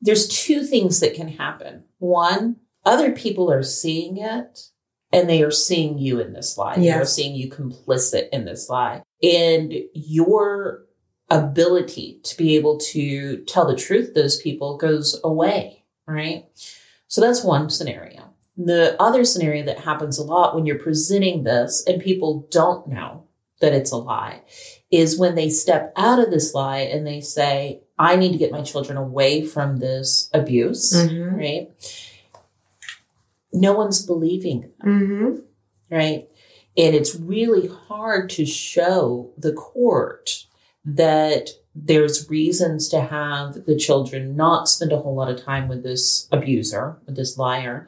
There's 0.01 0.27
two 0.27 0.63
things 0.63 0.99
that 0.99 1.15
can 1.15 1.27
happen. 1.27 1.83
One, 1.99 2.57
other 2.85 3.11
people 3.11 3.51
are 3.51 3.63
seeing 3.63 4.17
it 4.17 4.69
and 5.11 5.29
they 5.29 5.41
are 5.41 5.51
seeing 5.51 5.97
you 5.97 6.19
in 6.19 6.33
this 6.33 6.57
lie. 6.57 6.75
They 6.75 6.91
are 6.91 7.05
seeing 7.05 7.35
you 7.35 7.49
complicit 7.49 8.29
in 8.31 8.45
this 8.45 8.69
lie. 8.69 9.03
And 9.23 9.73
your 9.93 10.85
ability 11.29 12.19
to 12.23 12.37
be 12.37 12.55
able 12.55 12.77
to 12.77 13.43
tell 13.45 13.67
the 13.67 13.75
truth 13.75 14.13
to 14.13 14.21
those 14.21 14.41
people 14.41 14.77
goes 14.77 15.19
away, 15.23 15.85
right? 16.05 16.45
So 17.07 17.21
that's 17.21 17.43
one 17.43 17.69
scenario. 17.69 18.33
The 18.55 19.01
other 19.01 19.23
scenario 19.23 19.65
that 19.65 19.79
happens 19.79 20.17
a 20.17 20.23
lot 20.23 20.55
when 20.55 20.65
you're 20.65 20.79
presenting 20.79 21.43
this 21.43 21.83
and 21.87 22.01
people 22.01 22.47
don't 22.51 22.87
know 22.87 23.25
that 23.61 23.73
it's 23.73 23.91
a 23.91 23.97
lie 23.97 24.41
is 24.91 25.19
when 25.19 25.35
they 25.35 25.49
step 25.49 25.93
out 25.95 26.19
of 26.19 26.31
this 26.31 26.53
lie 26.53 26.79
and 26.79 27.05
they 27.05 27.21
say, 27.21 27.81
I 27.99 28.15
need 28.15 28.31
to 28.31 28.37
get 28.37 28.51
my 28.51 28.61
children 28.61 28.97
away 28.97 29.43
from 29.43 29.77
this 29.77 30.29
abuse, 30.33 30.93
Mhm. 30.93 31.35
right? 31.37 31.71
No 33.53 33.73
one's 33.73 34.05
believing 34.05 34.61
them 34.61 34.71
Mhm. 34.85 35.41
right? 35.89 36.29
And 36.77 36.95
it's 36.95 37.15
really 37.15 37.67
hard 37.67 38.29
to 38.31 38.45
show 38.45 39.31
the 39.37 39.53
court 39.53 40.45
that 40.85 41.49
there's 41.73 42.29
reasons 42.29 42.87
to 42.89 43.01
have 43.01 43.65
the 43.65 43.75
children 43.75 44.35
not 44.35 44.67
spend 44.69 44.91
a 44.91 44.97
whole 44.99 45.15
lot 45.15 45.29
of 45.29 45.41
time 45.43 45.67
with 45.67 45.83
this 45.83 46.27
abuser, 46.31 46.97
with 47.05 47.15
this 47.15 47.37
liar, 47.37 47.87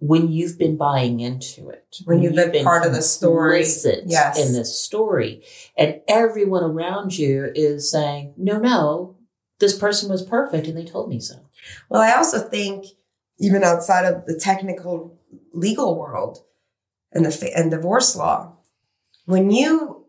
when 0.00 0.30
you've 0.30 0.58
been 0.58 0.76
buying 0.76 1.20
into 1.20 1.68
it. 1.70 1.96
When 2.04 2.20
you've 2.22 2.34
been 2.34 2.64
part 2.64 2.84
of 2.84 2.92
the 2.92 3.02
story. 3.02 3.60
Yes. 4.06 4.38
In 4.38 4.52
this 4.52 4.76
story. 4.78 5.42
And 5.76 6.00
everyone 6.08 6.62
around 6.64 7.16
you 7.18 7.50
is 7.54 7.90
saying, 7.90 8.34
no, 8.36 8.58
no, 8.58 9.13
this 9.64 9.78
person 9.78 10.10
was 10.10 10.22
perfect 10.22 10.66
and 10.66 10.76
they 10.76 10.84
told 10.84 11.08
me 11.08 11.18
so. 11.18 11.36
Well, 11.88 12.02
I 12.02 12.12
also 12.12 12.38
think 12.38 12.84
even 13.38 13.64
outside 13.64 14.04
of 14.04 14.26
the 14.26 14.38
technical 14.38 15.18
legal 15.52 15.98
world 15.98 16.44
and 17.12 17.24
the 17.24 17.52
and 17.56 17.70
divorce 17.70 18.14
law. 18.14 18.58
When 19.24 19.50
you 19.50 20.06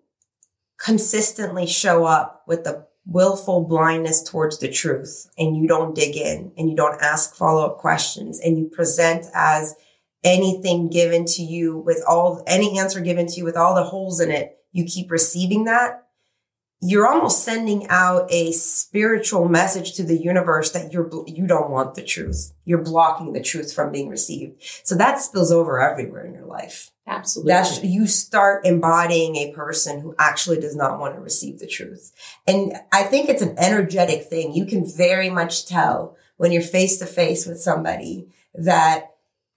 consistently 0.77 1.65
show 1.65 2.03
up 2.03 2.43
with 2.47 2.65
the 2.65 2.85
willful 3.05 3.65
blindness 3.65 4.21
towards 4.21 4.59
the 4.59 4.69
truth 4.69 5.29
and 5.37 5.55
you 5.55 5.67
don't 5.67 5.95
dig 5.95 6.17
in 6.17 6.51
and 6.57 6.69
you 6.69 6.75
don't 6.75 7.01
ask 7.01 7.35
follow-up 7.35 7.77
questions 7.77 8.39
and 8.39 8.57
you 8.57 8.65
present 8.65 9.25
as 9.33 9.75
anything 10.23 10.89
given 10.89 11.23
to 11.23 11.43
you 11.43 11.77
with 11.77 12.03
all 12.07 12.43
any 12.47 12.79
answer 12.79 12.99
given 12.99 13.27
to 13.27 13.35
you 13.35 13.45
with 13.45 13.55
all 13.55 13.75
the 13.75 13.83
holes 13.83 14.19
in 14.19 14.31
it 14.31 14.57
you 14.71 14.83
keep 14.83 15.11
receiving 15.11 15.65
that 15.65 16.04
you're 16.81 17.07
almost 17.07 17.43
sending 17.43 17.87
out 17.87 18.27
a 18.29 18.51
spiritual 18.51 19.47
message 19.47 19.93
to 19.93 20.03
the 20.03 20.17
universe 20.17 20.71
that 20.71 20.91
you're 20.91 21.09
you 21.25 21.47
don't 21.47 21.69
want 21.69 21.95
the 21.95 22.03
truth. 22.03 22.53
You're 22.65 22.83
blocking 22.83 23.33
the 23.33 23.41
truth 23.41 23.73
from 23.73 23.91
being 23.91 24.09
received. 24.09 24.61
So 24.83 24.95
that 24.95 25.19
spills 25.19 25.51
over 25.51 25.79
everywhere 25.79 26.25
in 26.25 26.33
your 26.33 26.45
life. 26.45 26.91
Absolutely. 27.07 27.53
That's 27.53 27.83
you 27.83 28.07
start 28.07 28.65
embodying 28.65 29.35
a 29.35 29.53
person 29.53 30.01
who 30.01 30.15
actually 30.19 30.59
does 30.59 30.75
not 30.75 30.99
want 30.99 31.15
to 31.15 31.21
receive 31.21 31.59
the 31.59 31.67
truth. 31.67 32.11
And 32.47 32.73
i 32.91 33.03
think 33.03 33.29
it's 33.29 33.41
an 33.41 33.55
energetic 33.57 34.23
thing. 34.25 34.53
You 34.53 34.65
can 34.65 34.85
very 34.85 35.29
much 35.29 35.65
tell 35.65 36.17
when 36.37 36.51
you're 36.51 36.61
face 36.61 36.97
to 36.99 37.05
face 37.05 37.45
with 37.45 37.61
somebody 37.61 38.27
that 38.53 39.11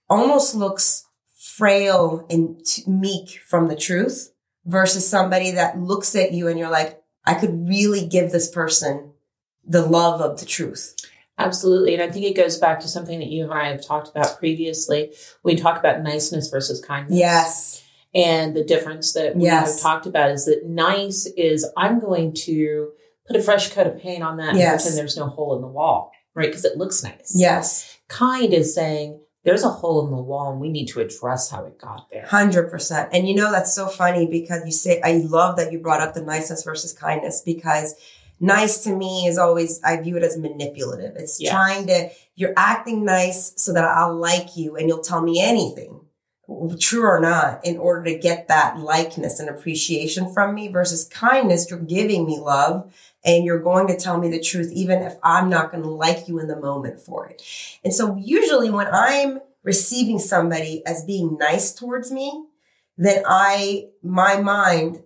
almost 0.09 0.55
looks 0.55 1.05
frail 1.35 2.25
and 2.29 2.61
meek 2.87 3.41
from 3.45 3.67
the 3.67 3.75
truth 3.75 4.31
versus 4.65 5.07
somebody 5.07 5.51
that 5.51 5.79
looks 5.79 6.15
at 6.15 6.31
you 6.31 6.47
and 6.47 6.57
you're 6.57 6.69
like, 6.69 6.98
I 7.29 7.35
could 7.35 7.67
really 7.67 8.07
give 8.07 8.31
this 8.31 8.49
person 8.49 9.11
the 9.65 9.85
love 9.85 10.19
of 10.19 10.39
the 10.39 10.45
truth. 10.45 10.95
Absolutely. 11.37 11.93
And 11.93 12.03
I 12.03 12.09
think 12.09 12.25
it 12.25 12.35
goes 12.35 12.57
back 12.57 12.79
to 12.81 12.87
something 12.87 13.19
that 13.19 13.29
you 13.29 13.43
and 13.43 13.53
I 13.53 13.69
have 13.69 13.85
talked 13.85 14.09
about 14.09 14.39
previously. 14.39 15.13
We 15.43 15.55
talk 15.55 15.79
about 15.79 16.01
niceness 16.01 16.49
versus 16.49 16.83
kindness. 16.83 17.17
Yes. 17.17 17.83
And 18.13 18.55
the 18.55 18.63
difference 18.63 19.13
that 19.13 19.35
we 19.35 19.43
yes. 19.43 19.75
have 19.75 19.81
talked 19.81 20.05
about 20.07 20.31
is 20.31 20.45
that 20.45 20.65
nice 20.65 21.27
is 21.37 21.69
I'm 21.77 21.99
going 21.99 22.33
to 22.45 22.91
put 23.27 23.37
a 23.37 23.41
fresh 23.41 23.71
coat 23.71 23.87
of 23.87 23.99
paint 23.99 24.23
on 24.23 24.37
that 24.37 24.55
yes. 24.55 24.71
and 24.71 24.79
pretend 24.79 24.97
there's 24.97 25.17
no 25.17 25.27
hole 25.27 25.55
in 25.55 25.61
the 25.61 25.67
wall, 25.67 26.11
right? 26.33 26.47
Because 26.47 26.65
it 26.65 26.77
looks 26.77 27.03
nice. 27.03 27.33
Yes. 27.35 27.99
Kind 28.07 28.53
is 28.53 28.73
saying, 28.73 29.21
there's 29.43 29.63
a 29.63 29.69
hole 29.69 30.05
in 30.05 30.11
the 30.11 30.21
wall 30.21 30.51
and 30.51 30.59
we 30.59 30.69
need 30.69 30.87
to 30.87 30.99
address 30.99 31.49
how 31.49 31.63
it 31.65 31.79
got 31.79 32.09
there. 32.09 32.25
100%. 32.25 33.09
And 33.13 33.27
you 33.27 33.35
know, 33.35 33.51
that's 33.51 33.73
so 33.73 33.87
funny 33.87 34.27
because 34.27 34.63
you 34.65 34.71
say, 34.71 35.01
I 35.01 35.23
love 35.25 35.57
that 35.57 35.71
you 35.71 35.79
brought 35.79 36.01
up 36.01 36.13
the 36.13 36.21
niceness 36.21 36.63
versus 36.63 36.91
kindness 36.93 37.41
because 37.45 37.95
nice 38.39 38.83
to 38.83 38.95
me 38.95 39.27
is 39.27 39.37
always, 39.37 39.81
I 39.83 40.01
view 40.01 40.17
it 40.17 40.23
as 40.23 40.37
manipulative. 40.37 41.15
It's 41.15 41.39
yes. 41.39 41.51
trying 41.51 41.87
to, 41.87 42.09
you're 42.35 42.53
acting 42.57 43.05
nice 43.05 43.53
so 43.55 43.73
that 43.73 43.85
I'll 43.85 44.15
like 44.15 44.57
you 44.57 44.75
and 44.75 44.87
you'll 44.87 45.01
tell 45.01 45.21
me 45.21 45.41
anything, 45.41 46.01
true 46.79 47.05
or 47.05 47.19
not, 47.19 47.65
in 47.65 47.77
order 47.77 48.03
to 48.05 48.17
get 48.17 48.47
that 48.47 48.79
likeness 48.79 49.39
and 49.39 49.49
appreciation 49.49 50.33
from 50.33 50.55
me 50.55 50.67
versus 50.67 51.05
kindness. 51.05 51.69
You're 51.69 51.79
giving 51.79 52.25
me 52.25 52.39
love 52.39 52.93
and 53.23 53.43
you're 53.43 53.61
going 53.61 53.87
to 53.87 53.97
tell 53.97 54.17
me 54.17 54.29
the 54.29 54.39
truth, 54.39 54.71
even 54.71 55.01
if 55.01 55.15
I'm 55.23 55.49
not 55.49 55.71
going 55.71 55.83
to 55.83 55.89
like 55.89 56.27
you 56.27 56.39
in 56.39 56.47
the 56.47 56.59
moment 56.59 57.01
for 57.01 57.27
it. 57.27 57.41
And 57.83 57.93
so 57.93 58.15
usually 58.15 58.69
when 58.69 58.87
I'm 58.87 59.39
receiving 59.63 60.19
somebody 60.19 60.85
as 60.85 61.03
being 61.03 61.37
nice 61.37 61.73
towards 61.73 62.11
me, 62.11 62.45
then 62.97 63.23
I, 63.27 63.89
my 64.01 64.39
mind 64.39 65.03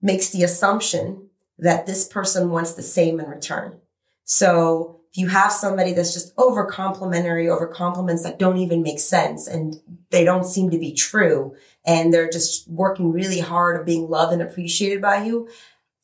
makes 0.00 0.30
the 0.30 0.42
assumption 0.42 1.28
that 1.58 1.86
this 1.86 2.06
person 2.06 2.50
wants 2.50 2.74
the 2.74 2.82
same 2.82 3.20
in 3.20 3.26
return. 3.26 3.78
So 4.24 5.01
if 5.12 5.18
you 5.18 5.28
have 5.28 5.52
somebody 5.52 5.92
that's 5.92 6.14
just 6.14 6.32
over 6.38 6.64
complimentary, 6.64 7.46
over 7.48 7.66
compliments 7.66 8.22
that 8.22 8.38
don't 8.38 8.56
even 8.56 8.82
make 8.82 8.98
sense 8.98 9.46
and 9.46 9.76
they 10.08 10.24
don't 10.24 10.46
seem 10.46 10.70
to 10.70 10.78
be 10.78 10.94
true 10.94 11.54
and 11.84 12.14
they're 12.14 12.30
just 12.30 12.66
working 12.66 13.12
really 13.12 13.40
hard 13.40 13.78
of 13.78 13.84
being 13.84 14.08
loved 14.08 14.32
and 14.32 14.40
appreciated 14.40 15.02
by 15.02 15.22
you, 15.22 15.50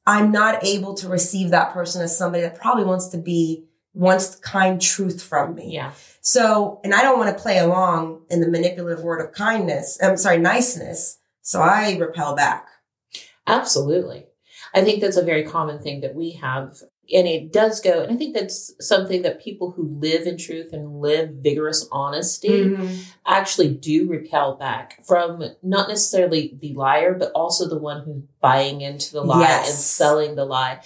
I'm 0.06 0.30
not 0.30 0.62
able 0.62 0.92
to 0.94 1.08
receive 1.08 1.50
that 1.50 1.72
person 1.72 2.02
as 2.02 2.18
somebody 2.18 2.42
that 2.42 2.60
probably 2.60 2.84
wants 2.84 3.08
to 3.08 3.18
be, 3.18 3.64
wants 3.94 4.36
kind 4.36 4.78
truth 4.78 5.22
from 5.22 5.54
me. 5.54 5.72
Yeah. 5.72 5.92
So, 6.20 6.78
and 6.84 6.92
I 6.92 7.00
don't 7.00 7.18
want 7.18 7.34
to 7.34 7.42
play 7.42 7.58
along 7.58 8.24
in 8.28 8.42
the 8.42 8.48
manipulative 8.48 9.02
word 9.02 9.24
of 9.24 9.32
kindness. 9.32 9.98
I'm 10.02 10.18
sorry, 10.18 10.36
niceness. 10.36 11.18
So 11.40 11.62
I 11.62 11.96
repel 11.96 12.36
back. 12.36 12.66
Absolutely. 13.46 14.26
I 14.74 14.82
think 14.82 15.00
that's 15.00 15.16
a 15.16 15.24
very 15.24 15.44
common 15.44 15.80
thing 15.80 16.02
that 16.02 16.14
we 16.14 16.32
have 16.32 16.76
and 17.12 17.26
it 17.26 17.52
does 17.52 17.80
go 17.80 18.02
and 18.02 18.12
i 18.12 18.16
think 18.16 18.34
that's 18.34 18.72
something 18.80 19.22
that 19.22 19.42
people 19.42 19.70
who 19.70 19.88
live 20.00 20.26
in 20.26 20.36
truth 20.36 20.72
and 20.72 21.00
live 21.00 21.30
vigorous 21.40 21.88
honesty 21.90 22.64
mm-hmm. 22.64 22.96
actually 23.26 23.68
do 23.68 24.08
repel 24.08 24.56
back 24.56 25.04
from 25.04 25.42
not 25.62 25.88
necessarily 25.88 26.56
the 26.60 26.74
liar 26.74 27.14
but 27.14 27.32
also 27.32 27.68
the 27.68 27.78
one 27.78 28.02
who's 28.04 28.22
buying 28.40 28.80
into 28.80 29.12
the 29.12 29.22
lie 29.22 29.40
yes. 29.40 29.68
and 29.68 29.76
selling 29.76 30.34
the 30.34 30.44
lie 30.44 30.80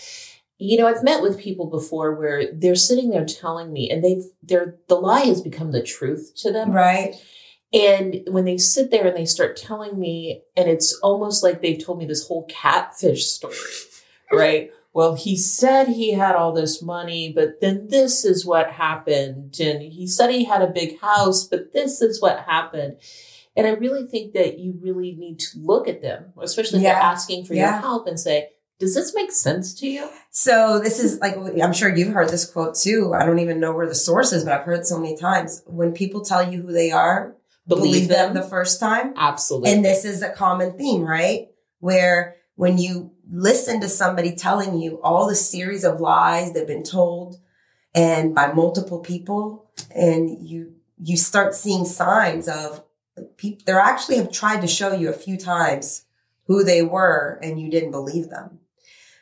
you 0.58 0.78
know 0.78 0.86
i've 0.86 1.02
met 1.02 1.22
with 1.22 1.40
people 1.40 1.66
before 1.66 2.14
where 2.14 2.52
they're 2.52 2.74
sitting 2.74 3.10
there 3.10 3.24
telling 3.24 3.72
me 3.72 3.90
and 3.90 4.04
they've 4.04 4.24
they're 4.42 4.76
the 4.88 4.94
lie 4.94 5.22
has 5.22 5.40
become 5.40 5.72
the 5.72 5.82
truth 5.82 6.32
to 6.36 6.52
them 6.52 6.70
right 6.72 7.14
and 7.74 8.20
when 8.28 8.44
they 8.44 8.58
sit 8.58 8.90
there 8.90 9.06
and 9.06 9.16
they 9.16 9.24
start 9.24 9.56
telling 9.56 9.98
me 9.98 10.42
and 10.56 10.68
it's 10.68 10.98
almost 11.02 11.42
like 11.42 11.62
they've 11.62 11.82
told 11.82 11.98
me 11.98 12.04
this 12.04 12.26
whole 12.28 12.44
catfish 12.48 13.26
story 13.26 13.56
right 14.30 14.70
well, 14.94 15.14
he 15.14 15.36
said 15.36 15.88
he 15.88 16.12
had 16.12 16.34
all 16.34 16.52
this 16.52 16.82
money, 16.82 17.32
but 17.32 17.60
then 17.60 17.88
this 17.88 18.24
is 18.24 18.44
what 18.44 18.72
happened. 18.72 19.58
And 19.58 19.82
he 19.82 20.06
said 20.06 20.30
he 20.30 20.44
had 20.44 20.60
a 20.60 20.66
big 20.66 21.00
house, 21.00 21.44
but 21.44 21.72
this 21.72 22.02
is 22.02 22.20
what 22.20 22.40
happened. 22.40 22.98
And 23.56 23.66
I 23.66 23.70
really 23.70 24.06
think 24.06 24.34
that 24.34 24.58
you 24.58 24.78
really 24.80 25.14
need 25.14 25.38
to 25.40 25.58
look 25.58 25.88
at 25.88 26.02
them, 26.02 26.32
especially 26.40 26.78
if 26.78 26.84
yeah. 26.84 26.94
they're 26.94 27.02
asking 27.02 27.46
for 27.46 27.54
yeah. 27.54 27.72
your 27.72 27.80
help 27.80 28.06
and 28.06 28.20
say, 28.20 28.50
does 28.78 28.94
this 28.94 29.14
make 29.14 29.30
sense 29.30 29.74
to 29.74 29.86
you? 29.86 30.08
So 30.30 30.80
this 30.80 30.98
is 30.98 31.20
like 31.20 31.36
I'm 31.36 31.72
sure 31.72 31.94
you've 31.94 32.12
heard 32.12 32.30
this 32.30 32.44
quote 32.44 32.74
too. 32.74 33.12
I 33.14 33.24
don't 33.24 33.38
even 33.38 33.60
know 33.60 33.72
where 33.72 33.86
the 33.86 33.94
source 33.94 34.32
is, 34.32 34.44
but 34.44 34.52
I've 34.52 34.64
heard 34.64 34.80
it 34.80 34.86
so 34.86 34.98
many 34.98 35.16
times. 35.16 35.62
When 35.66 35.92
people 35.92 36.22
tell 36.22 36.50
you 36.50 36.62
who 36.62 36.72
they 36.72 36.90
are, 36.90 37.36
believe, 37.68 37.84
believe 37.84 38.08
them. 38.08 38.34
them 38.34 38.42
the 38.42 38.48
first 38.48 38.80
time. 38.80 39.14
Absolutely. 39.16 39.70
And 39.70 39.84
this 39.84 40.04
is 40.04 40.22
a 40.22 40.30
common 40.30 40.76
theme, 40.76 41.02
right? 41.02 41.48
Where 41.78 42.36
when 42.56 42.78
you 42.78 43.12
listen 43.30 43.80
to 43.80 43.88
somebody 43.88 44.34
telling 44.34 44.78
you 44.78 45.00
all 45.02 45.28
the 45.28 45.34
series 45.34 45.84
of 45.84 46.00
lies 46.00 46.52
they've 46.52 46.66
been 46.66 46.82
told 46.82 47.36
and 47.94 48.34
by 48.34 48.52
multiple 48.52 49.00
people 49.00 49.70
and 49.94 50.46
you 50.46 50.74
you 50.98 51.16
start 51.16 51.54
seeing 51.54 51.84
signs 51.84 52.48
of 52.48 52.84
people 53.36 53.62
they 53.66 53.72
actually 53.72 54.16
have 54.16 54.30
tried 54.30 54.60
to 54.60 54.66
show 54.66 54.92
you 54.92 55.08
a 55.08 55.14
few 55.14 55.36
times 55.36 56.04
who 56.46 56.64
they 56.64 56.82
were 56.82 57.38
and 57.42 57.60
you 57.60 57.70
didn't 57.70 57.90
believe 57.90 58.28
them. 58.28 58.58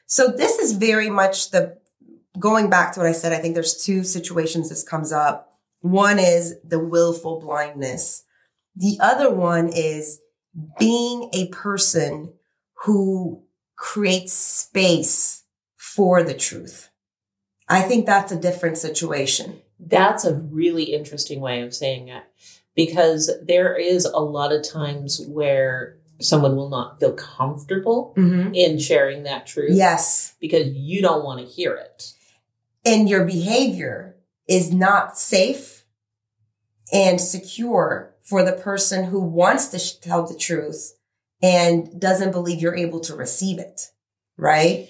So 0.06 0.28
this 0.28 0.58
is 0.58 0.72
very 0.72 1.10
much 1.10 1.50
the 1.50 1.78
going 2.38 2.70
back 2.70 2.92
to 2.92 3.00
what 3.00 3.08
i 3.08 3.12
said 3.12 3.32
i 3.32 3.38
think 3.38 3.54
there's 3.54 3.84
two 3.84 4.04
situations 4.04 4.68
this 4.68 4.84
comes 4.84 5.12
up. 5.12 5.52
One 5.80 6.18
is 6.18 6.56
the 6.62 6.78
willful 6.78 7.40
blindness. 7.40 8.24
The 8.76 8.98
other 9.00 9.30
one 9.30 9.68
is 9.68 10.20
being 10.78 11.30
a 11.32 11.48
person 11.48 12.34
who 12.84 13.42
creates 13.76 14.32
space 14.32 15.44
for 15.76 16.22
the 16.22 16.34
truth. 16.34 16.90
I 17.68 17.82
think 17.82 18.06
that's 18.06 18.32
a 18.32 18.40
different 18.40 18.78
situation. 18.78 19.60
That's 19.78 20.24
a 20.24 20.34
really 20.34 20.84
interesting 20.84 21.40
way 21.40 21.62
of 21.62 21.74
saying 21.74 22.08
it 22.08 22.24
because 22.74 23.30
there 23.42 23.74
is 23.76 24.04
a 24.04 24.18
lot 24.18 24.52
of 24.52 24.68
times 24.68 25.24
where 25.28 25.96
someone 26.20 26.56
will 26.56 26.68
not 26.68 27.00
feel 27.00 27.12
comfortable 27.12 28.14
mm-hmm. 28.16 28.54
in 28.54 28.78
sharing 28.78 29.22
that 29.22 29.46
truth. 29.46 29.72
Yes. 29.72 30.34
Because 30.40 30.68
you 30.68 31.00
don't 31.00 31.24
want 31.24 31.40
to 31.40 31.46
hear 31.46 31.74
it. 31.74 32.12
And 32.84 33.08
your 33.08 33.24
behavior 33.24 34.16
is 34.48 34.72
not 34.72 35.16
safe 35.16 35.84
and 36.92 37.20
secure 37.20 38.14
for 38.22 38.42
the 38.42 38.52
person 38.52 39.04
who 39.04 39.20
wants 39.20 39.68
to 39.68 40.00
tell 40.00 40.26
the 40.26 40.36
truth 40.36 40.94
and 41.42 42.00
doesn't 42.00 42.32
believe 42.32 42.60
you're 42.60 42.76
able 42.76 43.00
to 43.00 43.14
receive 43.14 43.58
it. 43.58 43.82
Right. 44.36 44.88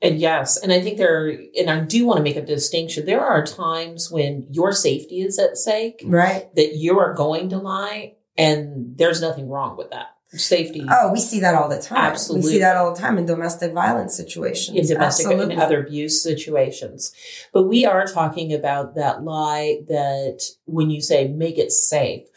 And 0.00 0.20
yes, 0.20 0.56
and 0.56 0.72
I 0.72 0.80
think 0.80 0.96
there, 0.96 1.26
are, 1.26 1.36
and 1.58 1.68
I 1.68 1.80
do 1.80 2.06
want 2.06 2.18
to 2.18 2.22
make 2.22 2.36
a 2.36 2.44
distinction. 2.44 3.04
There 3.04 3.24
are 3.24 3.44
times 3.44 4.10
when 4.12 4.46
your 4.50 4.72
safety 4.72 5.22
is 5.22 5.40
at 5.40 5.56
stake, 5.56 6.02
right? 6.04 6.54
That 6.54 6.76
you 6.76 7.00
are 7.00 7.14
going 7.14 7.48
to 7.48 7.58
lie, 7.58 8.14
and 8.38 8.96
there's 8.96 9.20
nothing 9.20 9.48
wrong 9.48 9.76
with 9.76 9.90
that. 9.90 10.14
Safety. 10.28 10.84
Oh, 10.88 11.12
we 11.12 11.18
see 11.18 11.40
that 11.40 11.56
all 11.56 11.68
the 11.68 11.80
time. 11.80 12.12
Absolutely, 12.12 12.46
we 12.46 12.52
see 12.54 12.58
that 12.60 12.76
all 12.76 12.94
the 12.94 13.00
time 13.00 13.18
in 13.18 13.26
domestic 13.26 13.72
violence 13.72 14.16
situations, 14.16 14.76
in 14.76 14.86
domestic 14.86 15.26
Absolutely. 15.26 15.54
and 15.54 15.62
other 15.62 15.84
abuse 15.84 16.22
situations. 16.22 17.12
But 17.52 17.64
we 17.64 17.84
are 17.84 18.06
talking 18.06 18.52
about 18.52 18.94
that 18.94 19.24
lie 19.24 19.80
that 19.88 20.42
when 20.66 20.90
you 20.90 21.00
say 21.00 21.26
make 21.26 21.58
it 21.58 21.72
safe, 21.72 22.28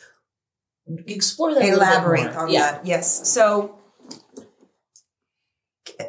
explore 1.08 1.54
that. 1.54 1.64
Elaborate 1.64 2.36
on 2.36 2.50
yeah. 2.50 2.72
that. 2.72 2.86
Yes. 2.86 3.28
So 3.30 3.80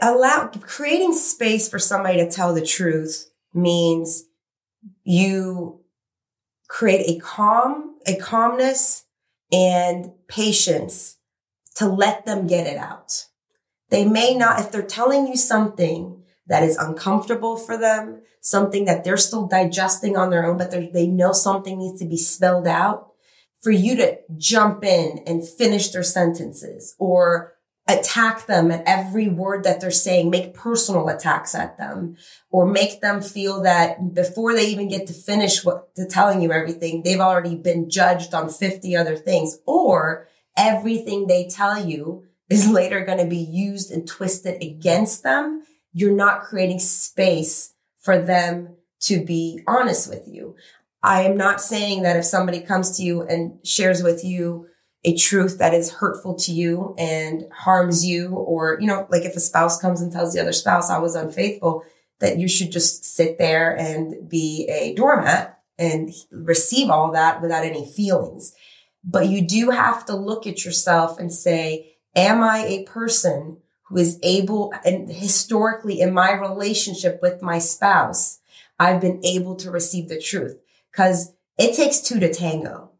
allow 0.00 0.50
creating 0.60 1.14
space 1.14 1.68
for 1.68 1.78
somebody 1.78 2.18
to 2.18 2.30
tell 2.30 2.54
the 2.54 2.64
truth 2.64 3.30
means 3.52 4.24
you 5.04 5.80
create 6.68 7.08
a 7.08 7.20
calm, 7.20 7.96
a 8.06 8.16
calmness 8.16 9.04
and 9.52 10.12
patience 10.28 11.16
to 11.76 11.86
let 11.86 12.24
them 12.26 12.46
get 12.46 12.66
it 12.66 12.76
out. 12.76 13.26
They 13.90 14.04
may 14.04 14.34
not, 14.34 14.60
if 14.60 14.70
they're 14.70 14.82
telling 14.82 15.26
you 15.26 15.36
something 15.36 16.22
that 16.46 16.62
is 16.62 16.76
uncomfortable 16.76 17.56
for 17.56 17.76
them, 17.76 18.22
something 18.40 18.84
that 18.84 19.02
they're 19.02 19.16
still 19.16 19.46
digesting 19.46 20.16
on 20.16 20.30
their 20.30 20.46
own, 20.46 20.56
but 20.56 20.70
they 20.70 21.06
know 21.06 21.32
something 21.32 21.78
needs 21.78 22.00
to 22.00 22.06
be 22.06 22.16
spelled 22.16 22.68
out, 22.68 23.09
for 23.60 23.70
you 23.70 23.96
to 23.96 24.18
jump 24.36 24.84
in 24.84 25.22
and 25.26 25.46
finish 25.46 25.90
their 25.90 26.02
sentences 26.02 26.94
or 26.98 27.54
attack 27.88 28.46
them 28.46 28.70
at 28.70 28.84
every 28.86 29.28
word 29.28 29.64
that 29.64 29.80
they're 29.80 29.90
saying, 29.90 30.30
make 30.30 30.54
personal 30.54 31.08
attacks 31.08 31.54
at 31.54 31.76
them, 31.76 32.16
or 32.50 32.66
make 32.66 33.00
them 33.00 33.20
feel 33.20 33.62
that 33.62 34.14
before 34.14 34.54
they 34.54 34.66
even 34.66 34.88
get 34.88 35.06
to 35.06 35.12
finish 35.12 35.64
what 35.64 35.94
to 35.96 36.06
telling 36.06 36.40
you 36.40 36.52
everything, 36.52 37.02
they've 37.02 37.20
already 37.20 37.56
been 37.56 37.90
judged 37.90 38.32
on 38.32 38.48
50 38.48 38.96
other 38.96 39.16
things, 39.16 39.58
or 39.66 40.28
everything 40.56 41.26
they 41.26 41.48
tell 41.48 41.84
you 41.84 42.24
is 42.48 42.68
later 42.68 43.04
going 43.04 43.18
to 43.18 43.26
be 43.26 43.38
used 43.38 43.90
and 43.90 44.06
twisted 44.06 44.62
against 44.62 45.22
them. 45.22 45.62
You're 45.92 46.14
not 46.14 46.42
creating 46.42 46.78
space 46.78 47.74
for 47.98 48.18
them 48.18 48.76
to 49.00 49.24
be 49.24 49.62
honest 49.66 50.08
with 50.08 50.28
you. 50.28 50.54
I 51.02 51.22
am 51.22 51.36
not 51.36 51.60
saying 51.60 52.02
that 52.02 52.16
if 52.16 52.24
somebody 52.24 52.60
comes 52.60 52.96
to 52.96 53.02
you 53.02 53.22
and 53.22 53.58
shares 53.66 54.02
with 54.02 54.24
you 54.24 54.66
a 55.02 55.16
truth 55.16 55.58
that 55.58 55.72
is 55.72 55.94
hurtful 55.94 56.34
to 56.34 56.52
you 56.52 56.94
and 56.98 57.44
harms 57.52 58.04
you, 58.04 58.34
or, 58.34 58.76
you 58.80 58.86
know, 58.86 59.06
like 59.10 59.24
if 59.24 59.34
a 59.34 59.40
spouse 59.40 59.80
comes 59.80 60.02
and 60.02 60.12
tells 60.12 60.34
the 60.34 60.40
other 60.40 60.52
spouse 60.52 60.90
I 60.90 60.98
was 60.98 61.14
unfaithful, 61.14 61.84
that 62.18 62.38
you 62.38 62.48
should 62.48 62.70
just 62.70 63.04
sit 63.04 63.38
there 63.38 63.74
and 63.74 64.28
be 64.28 64.68
a 64.70 64.94
doormat 64.94 65.58
and 65.78 66.12
receive 66.30 66.90
all 66.90 67.12
that 67.12 67.40
without 67.40 67.64
any 67.64 67.86
feelings. 67.86 68.54
But 69.02 69.28
you 69.28 69.40
do 69.40 69.70
have 69.70 70.04
to 70.04 70.14
look 70.14 70.46
at 70.46 70.66
yourself 70.66 71.18
and 71.18 71.32
say, 71.32 71.96
am 72.14 72.42
I 72.42 72.58
a 72.58 72.84
person 72.84 73.56
who 73.84 73.96
is 73.96 74.18
able, 74.22 74.74
and 74.84 75.10
historically 75.10 76.02
in 76.02 76.12
my 76.12 76.32
relationship 76.32 77.20
with 77.22 77.40
my 77.40 77.58
spouse, 77.58 78.40
I've 78.78 79.00
been 79.00 79.24
able 79.24 79.56
to 79.56 79.70
receive 79.70 80.10
the 80.10 80.20
truth 80.20 80.58
because 80.90 81.34
it 81.58 81.76
takes 81.76 82.00
two 82.00 82.20
to 82.20 82.32
tango. 82.32 82.90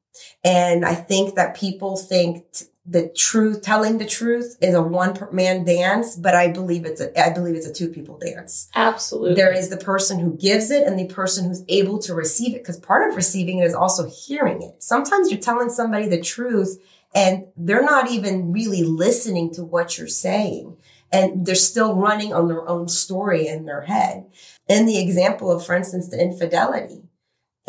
And 0.44 0.85
I 0.85 0.94
think 0.94 1.35
that 1.35 1.56
people 1.56 1.97
think 1.97 2.44
t- 2.52 2.66
the 2.87 3.09
truth, 3.09 3.62
telling 3.62 3.99
the 3.99 4.06
truth 4.06 4.56
is 4.61 4.75
a 4.75 4.82
one 4.82 5.16
man 5.32 5.64
dance, 5.64 6.16
but 6.16 6.35
I 6.35 6.49
believe 6.49 6.85
it's 6.85 7.00
a, 7.00 7.18
I 7.20 7.32
believe 7.32 7.54
it's 7.54 7.66
a 7.66 7.73
two 7.73 7.88
people 7.88 8.18
dance. 8.18 8.68
Absolutely. 8.75 9.35
There 9.35 9.52
is 9.52 9.68
the 9.68 9.76
person 9.76 10.18
who 10.18 10.37
gives 10.37 10.70
it 10.70 10.87
and 10.87 10.99
the 10.99 11.06
person 11.06 11.47
who's 11.47 11.62
able 11.68 11.99
to 12.00 12.14
receive 12.14 12.54
it. 12.54 12.64
Cause 12.64 12.78
part 12.80 13.09
of 13.09 13.16
receiving 13.16 13.59
it 13.59 13.64
is 13.64 13.75
also 13.75 14.09
hearing 14.09 14.62
it. 14.62 14.82
Sometimes 14.82 15.30
you're 15.30 15.40
telling 15.40 15.68
somebody 15.68 16.09
the 16.09 16.20
truth 16.20 16.78
and 17.14 17.47
they're 17.56 17.85
not 17.85 18.11
even 18.11 18.52
really 18.52 18.82
listening 18.82 19.52
to 19.54 19.64
what 19.64 19.99
you're 19.99 20.09
saying. 20.09 20.76
And 21.12 21.44
they're 21.44 21.56
still 21.56 21.97
running 21.97 22.32
on 22.32 22.49
their 22.49 22.68
own 22.68 22.88
story 22.88 23.47
in 23.47 23.66
their 23.66 23.82
head. 23.82 24.26
In 24.68 24.87
the 24.87 25.00
example 25.00 25.50
of, 25.50 25.66
for 25.66 25.75
instance, 25.75 26.09
the 26.09 26.23
infidelity, 26.23 27.02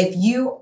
if 0.02 0.16
you 0.16 0.62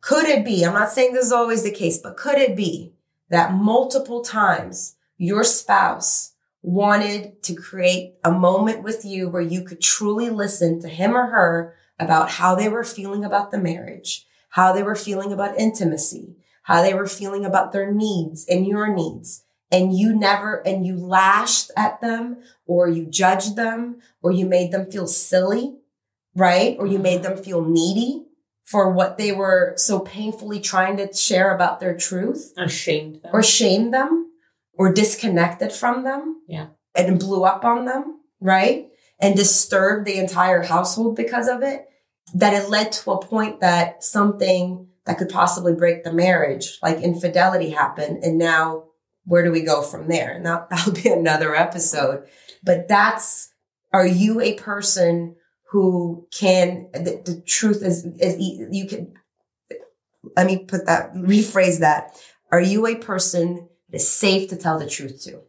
could 0.00 0.26
it 0.26 0.44
be, 0.44 0.64
I'm 0.64 0.74
not 0.74 0.90
saying 0.90 1.12
this 1.12 1.26
is 1.26 1.32
always 1.32 1.62
the 1.62 1.70
case, 1.70 1.98
but 1.98 2.16
could 2.16 2.38
it 2.38 2.56
be 2.56 2.94
that 3.28 3.54
multiple 3.54 4.22
times 4.22 4.96
your 5.16 5.44
spouse 5.44 6.32
wanted 6.62 7.42
to 7.44 7.54
create 7.54 8.14
a 8.24 8.32
moment 8.32 8.82
with 8.82 9.04
you 9.04 9.28
where 9.28 9.42
you 9.42 9.62
could 9.62 9.80
truly 9.80 10.28
listen 10.28 10.80
to 10.80 10.88
him 10.88 11.16
or 11.16 11.26
her 11.26 11.74
about 11.98 12.30
how 12.32 12.54
they 12.54 12.68
were 12.68 12.84
feeling 12.84 13.24
about 13.24 13.50
the 13.50 13.58
marriage, 13.58 14.26
how 14.50 14.72
they 14.72 14.82
were 14.82 14.96
feeling 14.96 15.32
about 15.32 15.58
intimacy, 15.58 16.36
how 16.62 16.82
they 16.82 16.94
were 16.94 17.06
feeling 17.06 17.44
about 17.44 17.72
their 17.72 17.92
needs 17.92 18.46
and 18.48 18.66
your 18.66 18.92
needs. 18.92 19.44
And 19.70 19.96
you 19.96 20.14
never, 20.14 20.66
and 20.66 20.84
you 20.84 20.96
lashed 20.96 21.70
at 21.76 22.00
them 22.00 22.38
or 22.66 22.88
you 22.88 23.06
judged 23.06 23.54
them 23.54 24.00
or 24.20 24.32
you 24.32 24.46
made 24.46 24.72
them 24.72 24.90
feel 24.90 25.06
silly, 25.06 25.76
right? 26.34 26.76
Or 26.78 26.86
you 26.86 26.98
made 26.98 27.22
mm-hmm. 27.22 27.34
them 27.34 27.44
feel 27.44 27.64
needy 27.64 28.26
for 28.70 28.92
what 28.92 29.18
they 29.18 29.32
were 29.32 29.74
so 29.76 29.98
painfully 29.98 30.60
trying 30.60 30.96
to 30.96 31.12
share 31.12 31.52
about 31.52 31.80
their 31.80 31.96
truth. 31.96 32.52
Or 32.56 32.68
shamed 32.68 33.20
them. 33.22 33.30
Or 33.34 33.42
shamed 33.42 33.92
them 33.92 34.30
or 34.74 34.92
disconnected 34.92 35.72
from 35.72 36.04
them. 36.04 36.40
Yeah. 36.46 36.68
And 36.94 37.18
blew 37.18 37.42
up 37.42 37.64
on 37.64 37.84
them, 37.84 38.20
right? 38.40 38.88
And 39.20 39.36
disturbed 39.36 40.06
the 40.06 40.18
entire 40.18 40.62
household 40.62 41.16
because 41.16 41.48
of 41.48 41.62
it. 41.62 41.88
That 42.32 42.54
it 42.54 42.70
led 42.70 42.92
to 42.92 43.10
a 43.10 43.20
point 43.20 43.58
that 43.58 44.04
something 44.04 44.86
that 45.04 45.18
could 45.18 45.30
possibly 45.30 45.74
break 45.74 46.04
the 46.04 46.12
marriage, 46.12 46.78
like 46.80 46.98
infidelity 46.98 47.70
happened. 47.70 48.22
And 48.22 48.38
now 48.38 48.84
where 49.24 49.42
do 49.42 49.50
we 49.50 49.62
go 49.62 49.82
from 49.82 50.06
there? 50.06 50.30
And 50.30 50.46
that, 50.46 50.70
that'll 50.70 50.92
be 50.92 51.08
another 51.08 51.56
episode. 51.56 52.28
But 52.62 52.86
that's, 52.86 53.52
are 53.92 54.06
you 54.06 54.40
a 54.40 54.54
person 54.54 55.34
who 55.70 56.26
can 56.32 56.88
the, 56.92 57.22
the 57.24 57.42
truth 57.46 57.82
is 57.82 58.04
is 58.18 58.36
you 58.38 58.86
can 58.86 59.14
let 60.36 60.46
me 60.46 60.58
put 60.58 60.86
that 60.86 61.14
rephrase 61.14 61.80
that 61.80 62.20
are 62.50 62.60
you 62.60 62.86
a 62.86 62.96
person 62.96 63.68
that 63.88 63.96
is 63.96 64.08
safe 64.08 64.48
to 64.48 64.56
tell 64.56 64.78
the 64.78 64.88
truth 64.88 65.22
to 65.22 65.40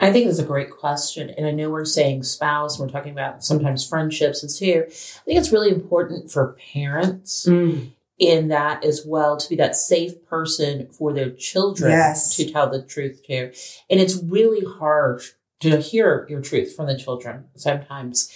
I 0.00 0.12
think 0.12 0.26
it's 0.26 0.38
a 0.38 0.44
great 0.44 0.70
question. 0.70 1.30
And 1.30 1.46
I 1.46 1.50
know 1.50 1.70
we're 1.70 1.84
saying 1.84 2.22
spouse, 2.22 2.78
we're 2.78 2.88
talking 2.88 3.12
about 3.12 3.44
sometimes 3.44 3.86
friendships 3.86 4.42
and 4.42 4.50
here. 4.50 4.86
I 4.88 5.24
think 5.24 5.38
it's 5.38 5.52
really 5.52 5.70
important 5.70 6.30
for 6.30 6.56
parents 6.72 7.46
mm. 7.46 7.90
in 8.18 8.48
that 8.48 8.82
as 8.82 9.04
well 9.04 9.36
to 9.36 9.48
be 9.48 9.56
that 9.56 9.76
safe 9.76 10.24
person 10.26 10.88
for 10.88 11.12
their 11.12 11.30
children 11.30 11.90
yes. 11.90 12.34
to 12.36 12.50
tell 12.50 12.70
the 12.70 12.82
truth 12.82 13.22
to. 13.26 13.52
And 13.90 14.00
it's 14.00 14.16
really 14.22 14.64
hard 14.78 15.22
to 15.60 15.76
hear 15.76 16.26
your 16.30 16.40
truth 16.40 16.74
from 16.74 16.86
the 16.86 16.98
children 16.98 17.44
sometimes. 17.56 18.32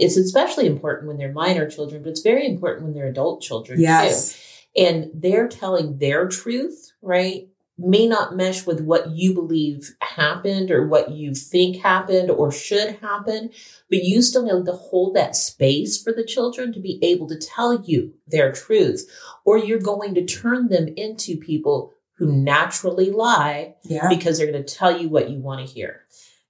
It's 0.00 0.16
especially 0.16 0.66
important 0.66 1.08
when 1.08 1.16
they're 1.16 1.32
minor 1.32 1.68
children, 1.68 2.02
but 2.02 2.10
it's 2.10 2.22
very 2.22 2.46
important 2.46 2.84
when 2.84 2.94
they're 2.94 3.08
adult 3.08 3.42
children 3.42 3.80
yes. 3.80 4.32
too. 4.32 4.38
And 4.82 5.10
they're 5.14 5.48
telling 5.48 5.98
their 5.98 6.28
truth, 6.28 6.92
right? 7.02 7.48
May 7.80 8.06
not 8.06 8.36
mesh 8.36 8.66
with 8.66 8.80
what 8.80 9.10
you 9.10 9.34
believe 9.34 9.94
happened 10.00 10.70
or 10.70 10.86
what 10.86 11.12
you 11.12 11.34
think 11.34 11.76
happened 11.76 12.30
or 12.30 12.50
should 12.50 12.96
happen, 12.96 13.50
but 13.88 14.02
you 14.02 14.20
still 14.20 14.44
know 14.44 14.64
to 14.64 14.72
hold 14.72 15.14
that 15.14 15.36
space 15.36 16.02
for 16.02 16.12
the 16.12 16.24
children 16.24 16.72
to 16.72 16.80
be 16.80 16.98
able 17.02 17.28
to 17.28 17.38
tell 17.38 17.80
you 17.82 18.14
their 18.26 18.52
truth, 18.52 19.08
or 19.44 19.58
you're 19.58 19.78
going 19.78 20.14
to 20.14 20.24
turn 20.24 20.68
them 20.68 20.88
into 20.96 21.36
people 21.36 21.92
who 22.14 22.32
naturally 22.32 23.10
lie 23.10 23.76
yeah. 23.84 24.08
because 24.08 24.38
they're 24.38 24.50
going 24.50 24.64
to 24.64 24.74
tell 24.74 25.00
you 25.00 25.08
what 25.08 25.30
you 25.30 25.38
want 25.38 25.64
to 25.64 25.72
hear. 25.72 26.02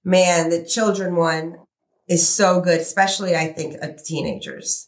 Man, 0.03 0.49
the 0.49 0.65
children 0.65 1.15
one, 1.15 1.57
is 2.09 2.27
so 2.27 2.59
good, 2.59 2.81
especially 2.81 3.35
I 3.35 3.47
think 3.47 3.75
of 3.81 4.03
teenagers. 4.03 4.87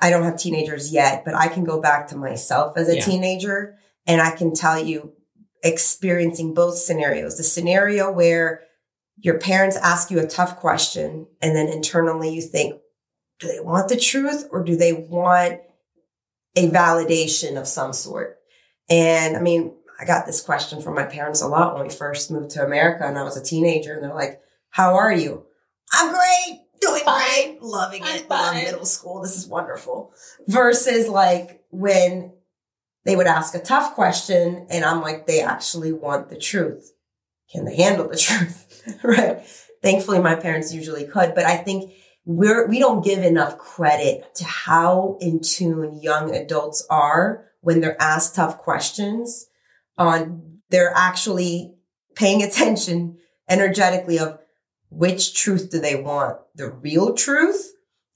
I 0.00 0.08
don't 0.08 0.22
have 0.22 0.38
teenagers 0.38 0.92
yet, 0.92 1.24
but 1.24 1.34
I 1.34 1.48
can 1.48 1.62
go 1.62 1.80
back 1.80 2.08
to 2.08 2.16
myself 2.16 2.78
as 2.78 2.88
a 2.88 2.96
yeah. 2.96 3.04
teenager 3.04 3.76
and 4.06 4.20
I 4.20 4.30
can 4.30 4.54
tell 4.54 4.82
you 4.82 5.12
experiencing 5.62 6.54
both 6.54 6.78
scenarios. 6.78 7.36
The 7.36 7.42
scenario 7.42 8.10
where 8.10 8.62
your 9.18 9.38
parents 9.38 9.76
ask 9.76 10.10
you 10.10 10.20
a 10.20 10.26
tough 10.26 10.56
question 10.56 11.26
and 11.42 11.54
then 11.54 11.68
internally 11.68 12.34
you 12.34 12.40
think, 12.40 12.80
do 13.40 13.46
they 13.46 13.60
want 13.60 13.88
the 13.88 13.96
truth 13.96 14.48
or 14.50 14.64
do 14.64 14.74
they 14.74 14.94
want 14.94 15.60
a 16.56 16.70
validation 16.70 17.60
of 17.60 17.68
some 17.68 17.92
sort? 17.92 18.38
And 18.88 19.36
I 19.36 19.40
mean, 19.40 19.74
I 20.00 20.06
got 20.06 20.24
this 20.24 20.40
question 20.40 20.80
from 20.80 20.94
my 20.94 21.04
parents 21.04 21.42
a 21.42 21.46
lot 21.46 21.74
when 21.74 21.86
we 21.86 21.92
first 21.92 22.30
moved 22.30 22.50
to 22.52 22.64
America 22.64 23.06
and 23.06 23.18
I 23.18 23.22
was 23.22 23.36
a 23.36 23.44
teenager 23.44 23.94
and 23.94 24.02
they're 24.02 24.14
like, 24.14 24.40
how 24.70 24.94
are 24.94 25.12
you? 25.12 25.44
I'm 25.94 26.12
great, 26.12 26.62
doing 26.80 27.02
great, 27.04 27.58
loving 27.62 28.02
it. 28.04 28.28
Love 28.28 28.54
middle 28.54 28.84
school. 28.84 29.22
This 29.22 29.36
is 29.36 29.46
wonderful. 29.46 30.12
Versus 30.48 31.08
like 31.08 31.62
when 31.70 32.32
they 33.04 33.16
would 33.16 33.26
ask 33.26 33.54
a 33.54 33.60
tough 33.60 33.94
question 33.94 34.66
and 34.70 34.84
I'm 34.84 35.00
like, 35.00 35.26
they 35.26 35.40
actually 35.40 35.92
want 35.92 36.28
the 36.28 36.38
truth. 36.38 36.92
Can 37.52 37.64
they 37.64 37.76
handle 37.76 38.08
the 38.08 38.16
truth? 38.18 38.98
right. 39.02 39.42
Thankfully, 39.82 40.18
my 40.18 40.34
parents 40.34 40.72
usually 40.72 41.06
could, 41.06 41.34
but 41.34 41.44
I 41.44 41.56
think 41.56 41.92
we're, 42.24 42.66
we 42.66 42.78
don't 42.78 43.04
give 43.04 43.22
enough 43.22 43.58
credit 43.58 44.34
to 44.36 44.44
how 44.44 45.18
in 45.20 45.40
tune 45.40 46.00
young 46.02 46.34
adults 46.34 46.86
are 46.88 47.46
when 47.60 47.80
they're 47.80 48.00
asked 48.00 48.34
tough 48.34 48.58
questions 48.58 49.46
on 49.98 50.60
they're 50.70 50.92
actually 50.94 51.74
paying 52.14 52.42
attention 52.42 53.18
energetically 53.48 54.18
of 54.18 54.38
which 54.90 55.34
truth 55.34 55.70
do 55.70 55.80
they 55.80 56.00
want? 56.00 56.38
The 56.54 56.70
real 56.70 57.14
truth 57.14 57.74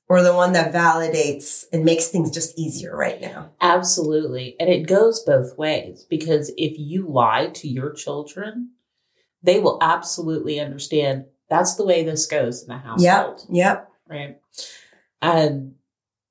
or 0.09 0.23
the 0.23 0.35
one 0.35 0.53
that 0.53 0.73
validates 0.73 1.65
and 1.73 1.85
makes 1.85 2.09
things 2.09 2.31
just 2.31 2.59
easier 2.59 2.97
right 2.97 3.21
now? 3.21 3.51
Absolutely. 3.61 4.57
And 4.59 4.71
it 4.71 4.87
goes 4.87 5.23
both 5.25 5.59
ways 5.59 6.07
because 6.09 6.51
if 6.57 6.79
you 6.79 7.07
lie 7.07 7.49
to 7.55 7.69
your 7.69 7.93
children, 7.93 8.73
they 9.43 9.61
will 9.61 9.79
absolutely 9.81 10.59
understand 10.59 11.27
that's 11.49 11.77
the 11.77 11.85
way 11.85 12.05
this 12.05 12.27
goes 12.27 12.63
in 12.63 12.69
the 12.69 12.79
household. 12.79 13.41
Yep. 13.49 13.49
Yep. 13.51 13.93
Right. 14.09 14.39
And 15.21 15.75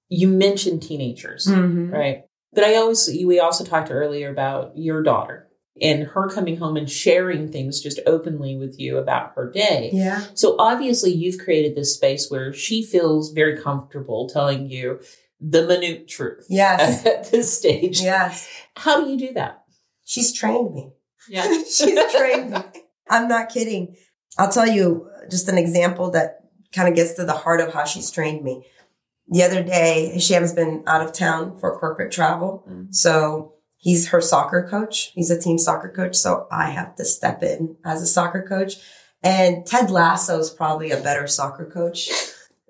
you 0.10 0.28
mentioned 0.28 0.84
teenagers, 0.84 1.48
mm-hmm. 1.48 1.92
right? 1.92 2.24
But 2.54 2.64
I 2.64 2.76
always, 2.76 3.08
we 3.08 3.40
also 3.40 3.64
talked 3.64 3.92
earlier 3.92 4.32
about 4.32 4.78
your 4.78 5.04
daughter 5.04 5.47
and 5.82 6.04
her 6.04 6.30
coming 6.30 6.58
home 6.58 6.78
and 6.78 6.90
sharing 6.90 7.52
things 7.52 7.82
just 7.82 8.00
openly 8.06 8.56
with 8.56 8.80
you 8.80 8.98
about 8.98 9.34
her 9.36 9.52
day. 9.52 9.90
Yeah. 9.94 10.26
So 10.34 10.56
obviously, 10.60 11.12
you've 11.12 11.40
created 11.40 11.76
this 11.76 11.94
space 11.96 12.30
where 12.30 12.54
she 12.54 12.84
feels 12.84 13.32
very 13.32 13.62
comfortable 13.62 14.30
telling 14.30 14.70
you 14.70 15.00
the 15.40 15.66
minute 15.66 16.08
truth. 16.08 16.46
Yes. 16.50 17.06
At 17.06 17.32
this 17.32 17.56
stage. 17.56 18.02
Yes. 18.02 18.50
How 18.76 19.04
do 19.04 19.12
you 19.12 19.18
do 19.18 19.34
that? 19.34 19.64
She's 20.04 20.34
trained 20.34 20.74
me. 20.74 20.92
Yeah. 21.30 21.44
She's 21.70 22.16
trained 22.16 22.52
me. 22.52 22.60
I'm 23.10 23.28
not 23.28 23.50
kidding. 23.50 23.96
I'll 24.38 24.52
tell 24.52 24.68
you 24.68 25.10
just 25.30 25.48
an 25.50 25.58
example 25.58 26.12
that 26.12 26.42
kind 26.74 26.88
of 26.88 26.96
gets 26.96 27.14
to 27.14 27.26
the 27.26 27.34
heart 27.34 27.62
of 27.62 27.74
how 27.74 27.86
she's 27.86 28.12
trained 28.12 28.44
me. 28.44 28.66
The 29.30 29.44
other 29.44 29.64
day, 29.64 30.12
Hisham's 30.14 30.54
been 30.54 30.84
out 30.88 31.02
of 31.02 31.14
town 31.14 31.58
for 31.58 31.78
corporate 31.80 32.12
travel. 32.12 32.66
Mm. 32.70 32.94
So 32.94 33.54
he's 33.88 34.10
her 34.10 34.20
soccer 34.20 34.68
coach. 34.70 35.14
He's 35.16 35.32
a 35.32 35.40
team 35.40 35.58
soccer 35.58 35.88
coach. 35.88 36.14
So 36.18 36.46
I 36.52 36.72
have 36.72 36.98
to 36.98 37.06
step 37.06 37.42
in 37.42 37.78
as 37.86 38.02
a 38.02 38.06
soccer 38.06 38.46
coach. 38.46 38.76
And 39.24 39.66
Ted 39.66 39.90
Lasso 39.90 40.40
is 40.40 40.50
probably 40.50 40.92
a 40.92 41.00
better 41.00 41.26
soccer 41.26 41.66
coach 41.66 42.10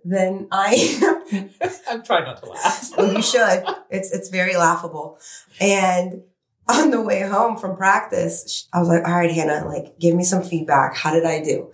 than 0.06 0.47
I 0.51 0.75
am. 1.01 1.49
I'm 1.89 2.03
trying 2.03 2.25
not 2.25 2.43
to 2.43 2.49
laugh. 2.49 2.91
well, 2.97 3.12
you 3.12 3.23
should. 3.23 3.63
It's 3.89 4.12
it's 4.12 4.30
very 4.30 4.58
laughable. 4.58 5.17
And 5.60 6.21
on 6.69 6.91
the 6.91 7.01
way 7.01 7.21
home 7.21 7.58
from 7.58 7.77
practice, 7.77 8.67
I 8.71 8.80
was 8.80 8.88
like, 8.88 9.03
"All 9.08 9.15
right, 9.15 9.32
Hannah, 9.32 9.67
like, 9.67 9.97
give 9.99 10.13
me 10.13 10.23
some 10.23 10.43
feedback. 10.43 10.95
How 10.95 11.12
did 11.12 11.25
I 11.25 11.41
do?" 11.41 11.71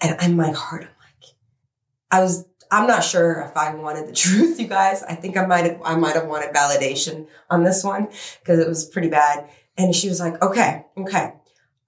And 0.00 0.22
in 0.22 0.36
my 0.36 0.52
heart, 0.52 0.82
I'm 0.82 0.88
like, 0.88 1.30
I 2.12 2.20
was. 2.20 2.46
I'm 2.74 2.86
not 2.86 3.04
sure 3.04 3.40
if 3.48 3.56
I 3.56 3.74
wanted 3.74 4.08
the 4.08 4.12
truth, 4.24 4.60
you 4.60 4.66
guys. 4.66 5.02
I 5.02 5.14
think 5.14 5.36
I 5.36 5.46
might 5.46 5.64
have. 5.64 5.80
I 5.84 5.96
might 5.96 6.14
have 6.14 6.26
wanted 6.26 6.54
validation 6.54 7.26
on 7.48 7.64
this 7.64 7.84
one 7.84 8.08
because 8.40 8.58
it 8.58 8.68
was 8.68 8.84
pretty 8.84 9.08
bad. 9.08 9.48
And 9.76 9.94
she 9.94 10.08
was 10.08 10.20
like, 10.20 10.42
"Okay, 10.42 10.84
okay, 10.96 11.34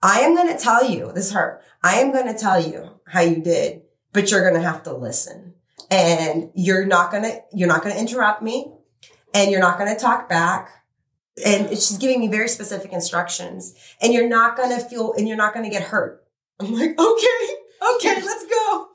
I 0.03 0.21
am 0.21 0.35
going 0.35 0.55
to 0.55 0.63
tell 0.63 0.89
you. 0.89 1.13
This 1.13 1.27
is 1.27 1.33
her. 1.33 1.61
I 1.83 1.97
am 1.97 2.13
going 2.13 2.27
to 2.27 2.39
tell 2.39 2.61
you 2.61 3.01
how 3.07 3.21
you 3.21 3.43
did, 3.43 3.83
but 4.13 4.31
you're 4.31 4.49
going 4.49 4.61
to 4.61 4.69
have 4.69 4.83
to 4.85 4.97
listen." 4.97 5.55
and 5.91 6.51
you're 6.55 6.85
not 6.85 7.11
gonna 7.13 7.41
you're 7.53 7.69
not 7.69 7.83
gonna 7.83 7.95
interrupt 7.95 8.43
me 8.43 8.73
and 9.35 9.51
you're 9.51 9.61
not 9.61 9.79
gonna 9.79 9.99
talk 9.99 10.29
back 10.29 10.85
and 11.45 11.69
she's 11.71 11.99
giving 11.99 12.21
me 12.21 12.29
very 12.29 12.49
specific 12.49 12.93
instructions 12.93 13.75
and 14.01 14.13
you're 14.13 14.29
not 14.29 14.57
gonna 14.57 14.81
feel 14.81 15.13
and 15.15 15.29
you're 15.29 15.37
not 15.37 15.55
gonna 15.55 15.71
get 15.71 15.83
hurt 15.83 16.25
i'm 16.61 16.73
like 16.73 16.99
okay 16.99 17.49
okay 17.95 18.15
let's 18.15 18.47
go 18.47 18.89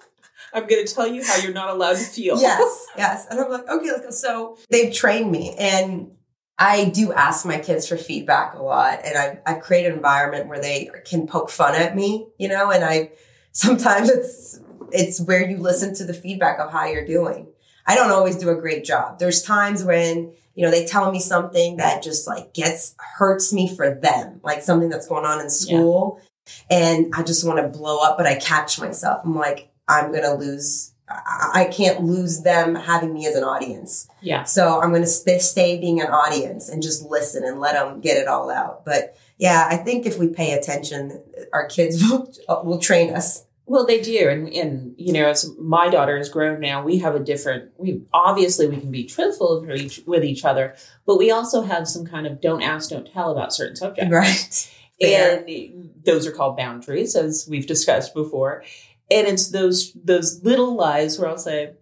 I'm 0.53 0.67
going 0.67 0.85
to 0.85 0.93
tell 0.93 1.07
you 1.07 1.23
how 1.23 1.37
you're 1.37 1.53
not 1.53 1.69
allowed 1.69 1.97
to 1.97 2.03
feel. 2.03 2.39
yes 2.39 2.87
yes 2.97 3.27
and 3.29 3.39
i'm 3.39 3.49
like 3.49 3.67
okay 3.67 3.91
let's 3.91 4.01
go 4.01 4.11
so 4.11 4.57
they've 4.69 4.93
trained 4.93 5.31
me 5.31 5.55
and 5.57 6.11
I 6.59 6.85
do 6.89 7.11
ask 7.11 7.43
my 7.43 7.57
kids 7.57 7.87
for 7.87 7.97
feedback 7.97 8.53
a 8.53 8.61
lot 8.61 8.99
and 9.03 9.17
I, 9.17 9.39
I 9.47 9.55
create 9.55 9.87
an 9.87 9.93
environment 9.93 10.47
where 10.47 10.61
they 10.61 10.91
can 11.05 11.25
poke 11.25 11.49
fun 11.49 11.73
at 11.73 11.95
me, 11.95 12.27
you 12.37 12.47
know, 12.47 12.69
and 12.69 12.85
I 12.85 13.13
sometimes 13.51 14.09
it's 14.09 14.59
it's 14.91 15.19
where 15.21 15.49
you 15.49 15.57
listen 15.57 15.95
to 15.95 16.05
the 16.05 16.13
feedback 16.13 16.59
of 16.59 16.71
how 16.71 16.85
you're 16.85 17.05
doing. 17.05 17.47
I 17.87 17.95
don't 17.95 18.11
always 18.11 18.35
do 18.35 18.49
a 18.49 18.55
great 18.55 18.83
job. 18.83 19.17
There's 19.17 19.41
times 19.41 19.83
when, 19.83 20.33
you 20.53 20.63
know, 20.63 20.69
they 20.69 20.85
tell 20.85 21.11
me 21.11 21.19
something 21.19 21.77
that 21.77 22.03
just 22.03 22.27
like 22.27 22.53
gets 22.53 22.93
hurts 23.17 23.51
me 23.51 23.73
for 23.73 23.95
them, 23.95 24.39
like 24.43 24.61
something 24.61 24.89
that's 24.89 25.07
going 25.07 25.25
on 25.25 25.41
in 25.41 25.49
school. 25.49 26.21
And 26.69 27.11
I 27.15 27.23
just 27.23 27.45
want 27.45 27.57
to 27.59 27.75
blow 27.75 27.99
up, 27.99 28.17
but 28.17 28.27
I 28.27 28.35
catch 28.35 28.79
myself. 28.79 29.21
I'm 29.25 29.35
like, 29.35 29.70
I'm 29.87 30.11
going 30.11 30.23
to 30.23 30.33
lose. 30.33 30.93
I 31.09 31.69
can't 31.69 32.03
lose 32.03 32.41
them 32.43 32.73
having 32.73 33.13
me 33.13 33.27
as 33.27 33.35
an 33.35 33.43
audience. 33.43 34.07
Yeah. 34.21 34.43
So 34.43 34.79
I'm 34.79 34.91
going 34.91 35.01
to 35.01 35.07
stay, 35.07 35.39
stay 35.39 35.77
being 35.77 35.99
an 35.99 36.07
audience 36.07 36.69
and 36.69 36.81
just 36.81 37.03
listen 37.03 37.43
and 37.43 37.59
let 37.59 37.73
them 37.73 37.99
get 37.99 38.15
it 38.15 38.29
all 38.29 38.49
out. 38.49 38.85
But 38.85 39.17
yeah, 39.37 39.67
I 39.69 39.75
think 39.75 40.05
if 40.05 40.17
we 40.17 40.27
pay 40.27 40.53
attention, 40.53 41.21
our 41.51 41.67
kids 41.67 42.01
will, 42.09 42.31
will 42.63 42.79
train 42.79 43.13
us. 43.13 43.45
Well, 43.65 43.85
they 43.85 44.01
do, 44.01 44.27
and 44.27 44.49
and 44.49 44.93
you 44.97 45.13
know, 45.13 45.29
as 45.29 45.49
my 45.57 45.87
daughter 45.89 46.17
has 46.17 46.29
grown 46.29 46.59
now, 46.59 46.83
we 46.83 46.97
have 46.99 47.15
a 47.15 47.19
different. 47.19 47.71
We 47.77 48.03
obviously 48.11 48.67
we 48.67 48.77
can 48.77 48.91
be 48.91 49.05
truthful 49.05 49.61
with 49.61 49.79
each, 49.79 50.01
with 50.05 50.25
each 50.25 50.43
other, 50.43 50.75
but 51.05 51.17
we 51.17 51.31
also 51.31 51.61
have 51.61 51.87
some 51.87 52.05
kind 52.05 52.27
of 52.27 52.41
don't 52.41 52.61
ask, 52.61 52.89
don't 52.89 53.09
tell 53.11 53.31
about 53.31 53.53
certain 53.53 53.75
subjects, 53.77 54.11
Right. 54.11 54.71
Fair. 55.01 55.43
And 55.47 55.89
those 56.05 56.27
are 56.27 56.31
called 56.31 56.57
boundaries, 56.57 57.15
as 57.15 57.47
we've 57.49 57.65
discussed 57.65 58.13
before. 58.13 58.63
And 59.11 59.27
it's 59.27 59.49
those 59.49 59.91
those 59.93 60.41
little 60.43 60.75
lies 60.75 61.19
where 61.19 61.29
I'll 61.29 61.37
say, 61.37 61.73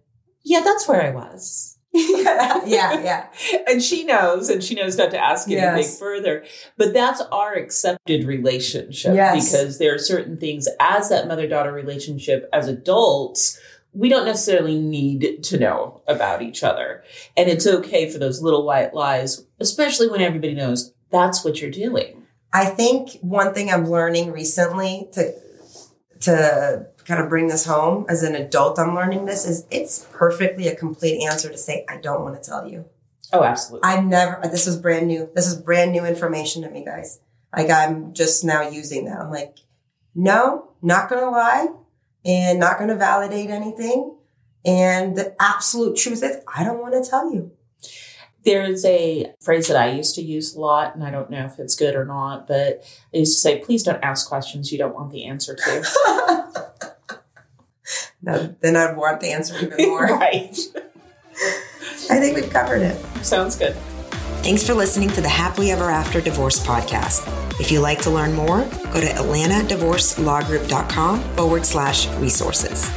"Yeah, 0.42 0.60
that's 0.60 0.88
where 0.88 1.02
I 1.02 1.10
was," 1.10 1.78
yeah, 1.92 2.64
yeah. 2.66 3.26
and 3.68 3.82
she 3.82 4.04
knows, 4.04 4.48
and 4.48 4.62
she 4.62 4.74
knows 4.74 4.98
not 4.98 5.10
to 5.12 5.18
ask 5.18 5.48
anything 5.48 5.76
Yes. 5.78 5.98
further. 5.98 6.44
But 6.76 6.92
that's 6.92 7.20
our 7.32 7.54
accepted 7.54 8.24
relationship 8.24 9.14
Yes. 9.14 9.50
because 9.52 9.78
there 9.78 9.94
are 9.94 9.98
certain 9.98 10.36
things 10.38 10.68
as 10.80 11.08
that 11.08 11.28
mother 11.28 11.46
daughter 11.46 11.72
relationship 11.72 12.48
as 12.52 12.68
adults. 12.68 13.58
We 13.92 14.08
don't 14.08 14.24
necessarily 14.24 14.78
need 14.78 15.42
to 15.42 15.58
know 15.58 16.02
about 16.06 16.42
each 16.42 16.62
other. 16.62 17.02
And 17.36 17.48
it's 17.50 17.66
okay 17.66 18.08
for 18.08 18.18
those 18.18 18.40
little 18.40 18.64
white 18.64 18.94
lies, 18.94 19.44
especially 19.58 20.08
when 20.08 20.20
everybody 20.20 20.54
knows 20.54 20.92
that's 21.10 21.44
what 21.44 21.60
you're 21.60 21.72
doing. 21.72 22.22
I 22.52 22.66
think 22.66 23.10
one 23.20 23.52
thing 23.52 23.68
I'm 23.70 23.88
learning 23.90 24.30
recently 24.32 25.08
to 25.12 25.32
to 26.20 26.86
kind 27.10 27.20
of 27.20 27.28
bring 27.28 27.48
this 27.48 27.64
home 27.64 28.06
as 28.08 28.22
an 28.22 28.36
adult, 28.36 28.78
I'm 28.78 28.94
learning 28.94 29.26
this 29.26 29.44
is 29.44 29.66
it's 29.70 30.06
perfectly 30.12 30.68
a 30.68 30.76
complete 30.76 31.26
answer 31.26 31.50
to 31.50 31.58
say 31.58 31.84
I 31.88 31.96
don't 31.96 32.22
want 32.22 32.40
to 32.40 32.48
tell 32.48 32.68
you. 32.68 32.84
Oh, 33.32 33.42
absolutely. 33.42 33.88
I've 33.88 34.04
never. 34.04 34.40
This 34.44 34.66
is 34.66 34.76
brand 34.76 35.08
new. 35.08 35.28
This 35.34 35.46
is 35.46 35.60
brand 35.60 35.92
new 35.92 36.04
information 36.04 36.62
to 36.62 36.70
me, 36.70 36.84
guys. 36.84 37.20
Like 37.54 37.68
I'm 37.68 38.14
just 38.14 38.44
now 38.44 38.68
using 38.68 39.06
that. 39.06 39.18
I'm 39.20 39.30
like, 39.30 39.58
no, 40.14 40.70
not 40.82 41.10
gonna 41.10 41.30
lie, 41.30 41.68
and 42.24 42.60
not 42.60 42.78
gonna 42.78 42.96
validate 42.96 43.50
anything. 43.50 44.16
And 44.64 45.16
the 45.16 45.34
absolute 45.40 45.96
truth 45.96 46.22
is, 46.22 46.38
I 46.46 46.62
don't 46.64 46.80
want 46.80 47.02
to 47.02 47.08
tell 47.08 47.32
you. 47.32 47.50
There's 48.44 48.84
a 48.84 49.34
phrase 49.40 49.68
that 49.68 49.76
I 49.76 49.92
used 49.92 50.14
to 50.14 50.22
use 50.22 50.54
a 50.54 50.60
lot, 50.60 50.94
and 50.94 51.02
I 51.02 51.10
don't 51.10 51.30
know 51.30 51.44
if 51.44 51.58
it's 51.58 51.74
good 51.74 51.94
or 51.94 52.04
not, 52.04 52.46
but 52.46 52.84
I 53.12 53.18
used 53.18 53.34
to 53.34 53.40
say, 53.40 53.58
please 53.58 53.82
don't 53.82 54.02
ask 54.02 54.28
questions 54.28 54.70
you 54.70 54.78
don't 54.78 54.94
want 54.94 55.10
the 55.10 55.24
answer 55.24 55.54
to. 55.56 56.66
no, 58.22 58.54
then 58.60 58.76
I'd 58.76 58.96
want 58.96 59.20
the 59.20 59.32
answer 59.32 59.56
even 59.58 59.76
more. 59.88 60.04
right. 60.06 60.56
I 62.10 62.18
think 62.18 62.36
we've 62.36 62.50
covered 62.50 62.82
it. 62.82 62.96
Sounds 63.24 63.56
good. 63.56 63.74
Thanks 64.42 64.66
for 64.66 64.74
listening 64.74 65.08
to 65.10 65.20
the 65.20 65.28
Happily 65.28 65.70
Ever 65.70 65.90
After 65.90 66.20
Divorce 66.20 66.58
podcast. 66.64 67.22
If 67.60 67.70
you'd 67.70 67.82
like 67.82 68.00
to 68.02 68.10
learn 68.10 68.32
more, 68.32 68.64
go 68.92 69.00
to 69.00 69.06
atlantadivorcelawgroup.com 69.06 71.20
forward 71.36 71.64
slash 71.66 72.08
resources. 72.16 72.90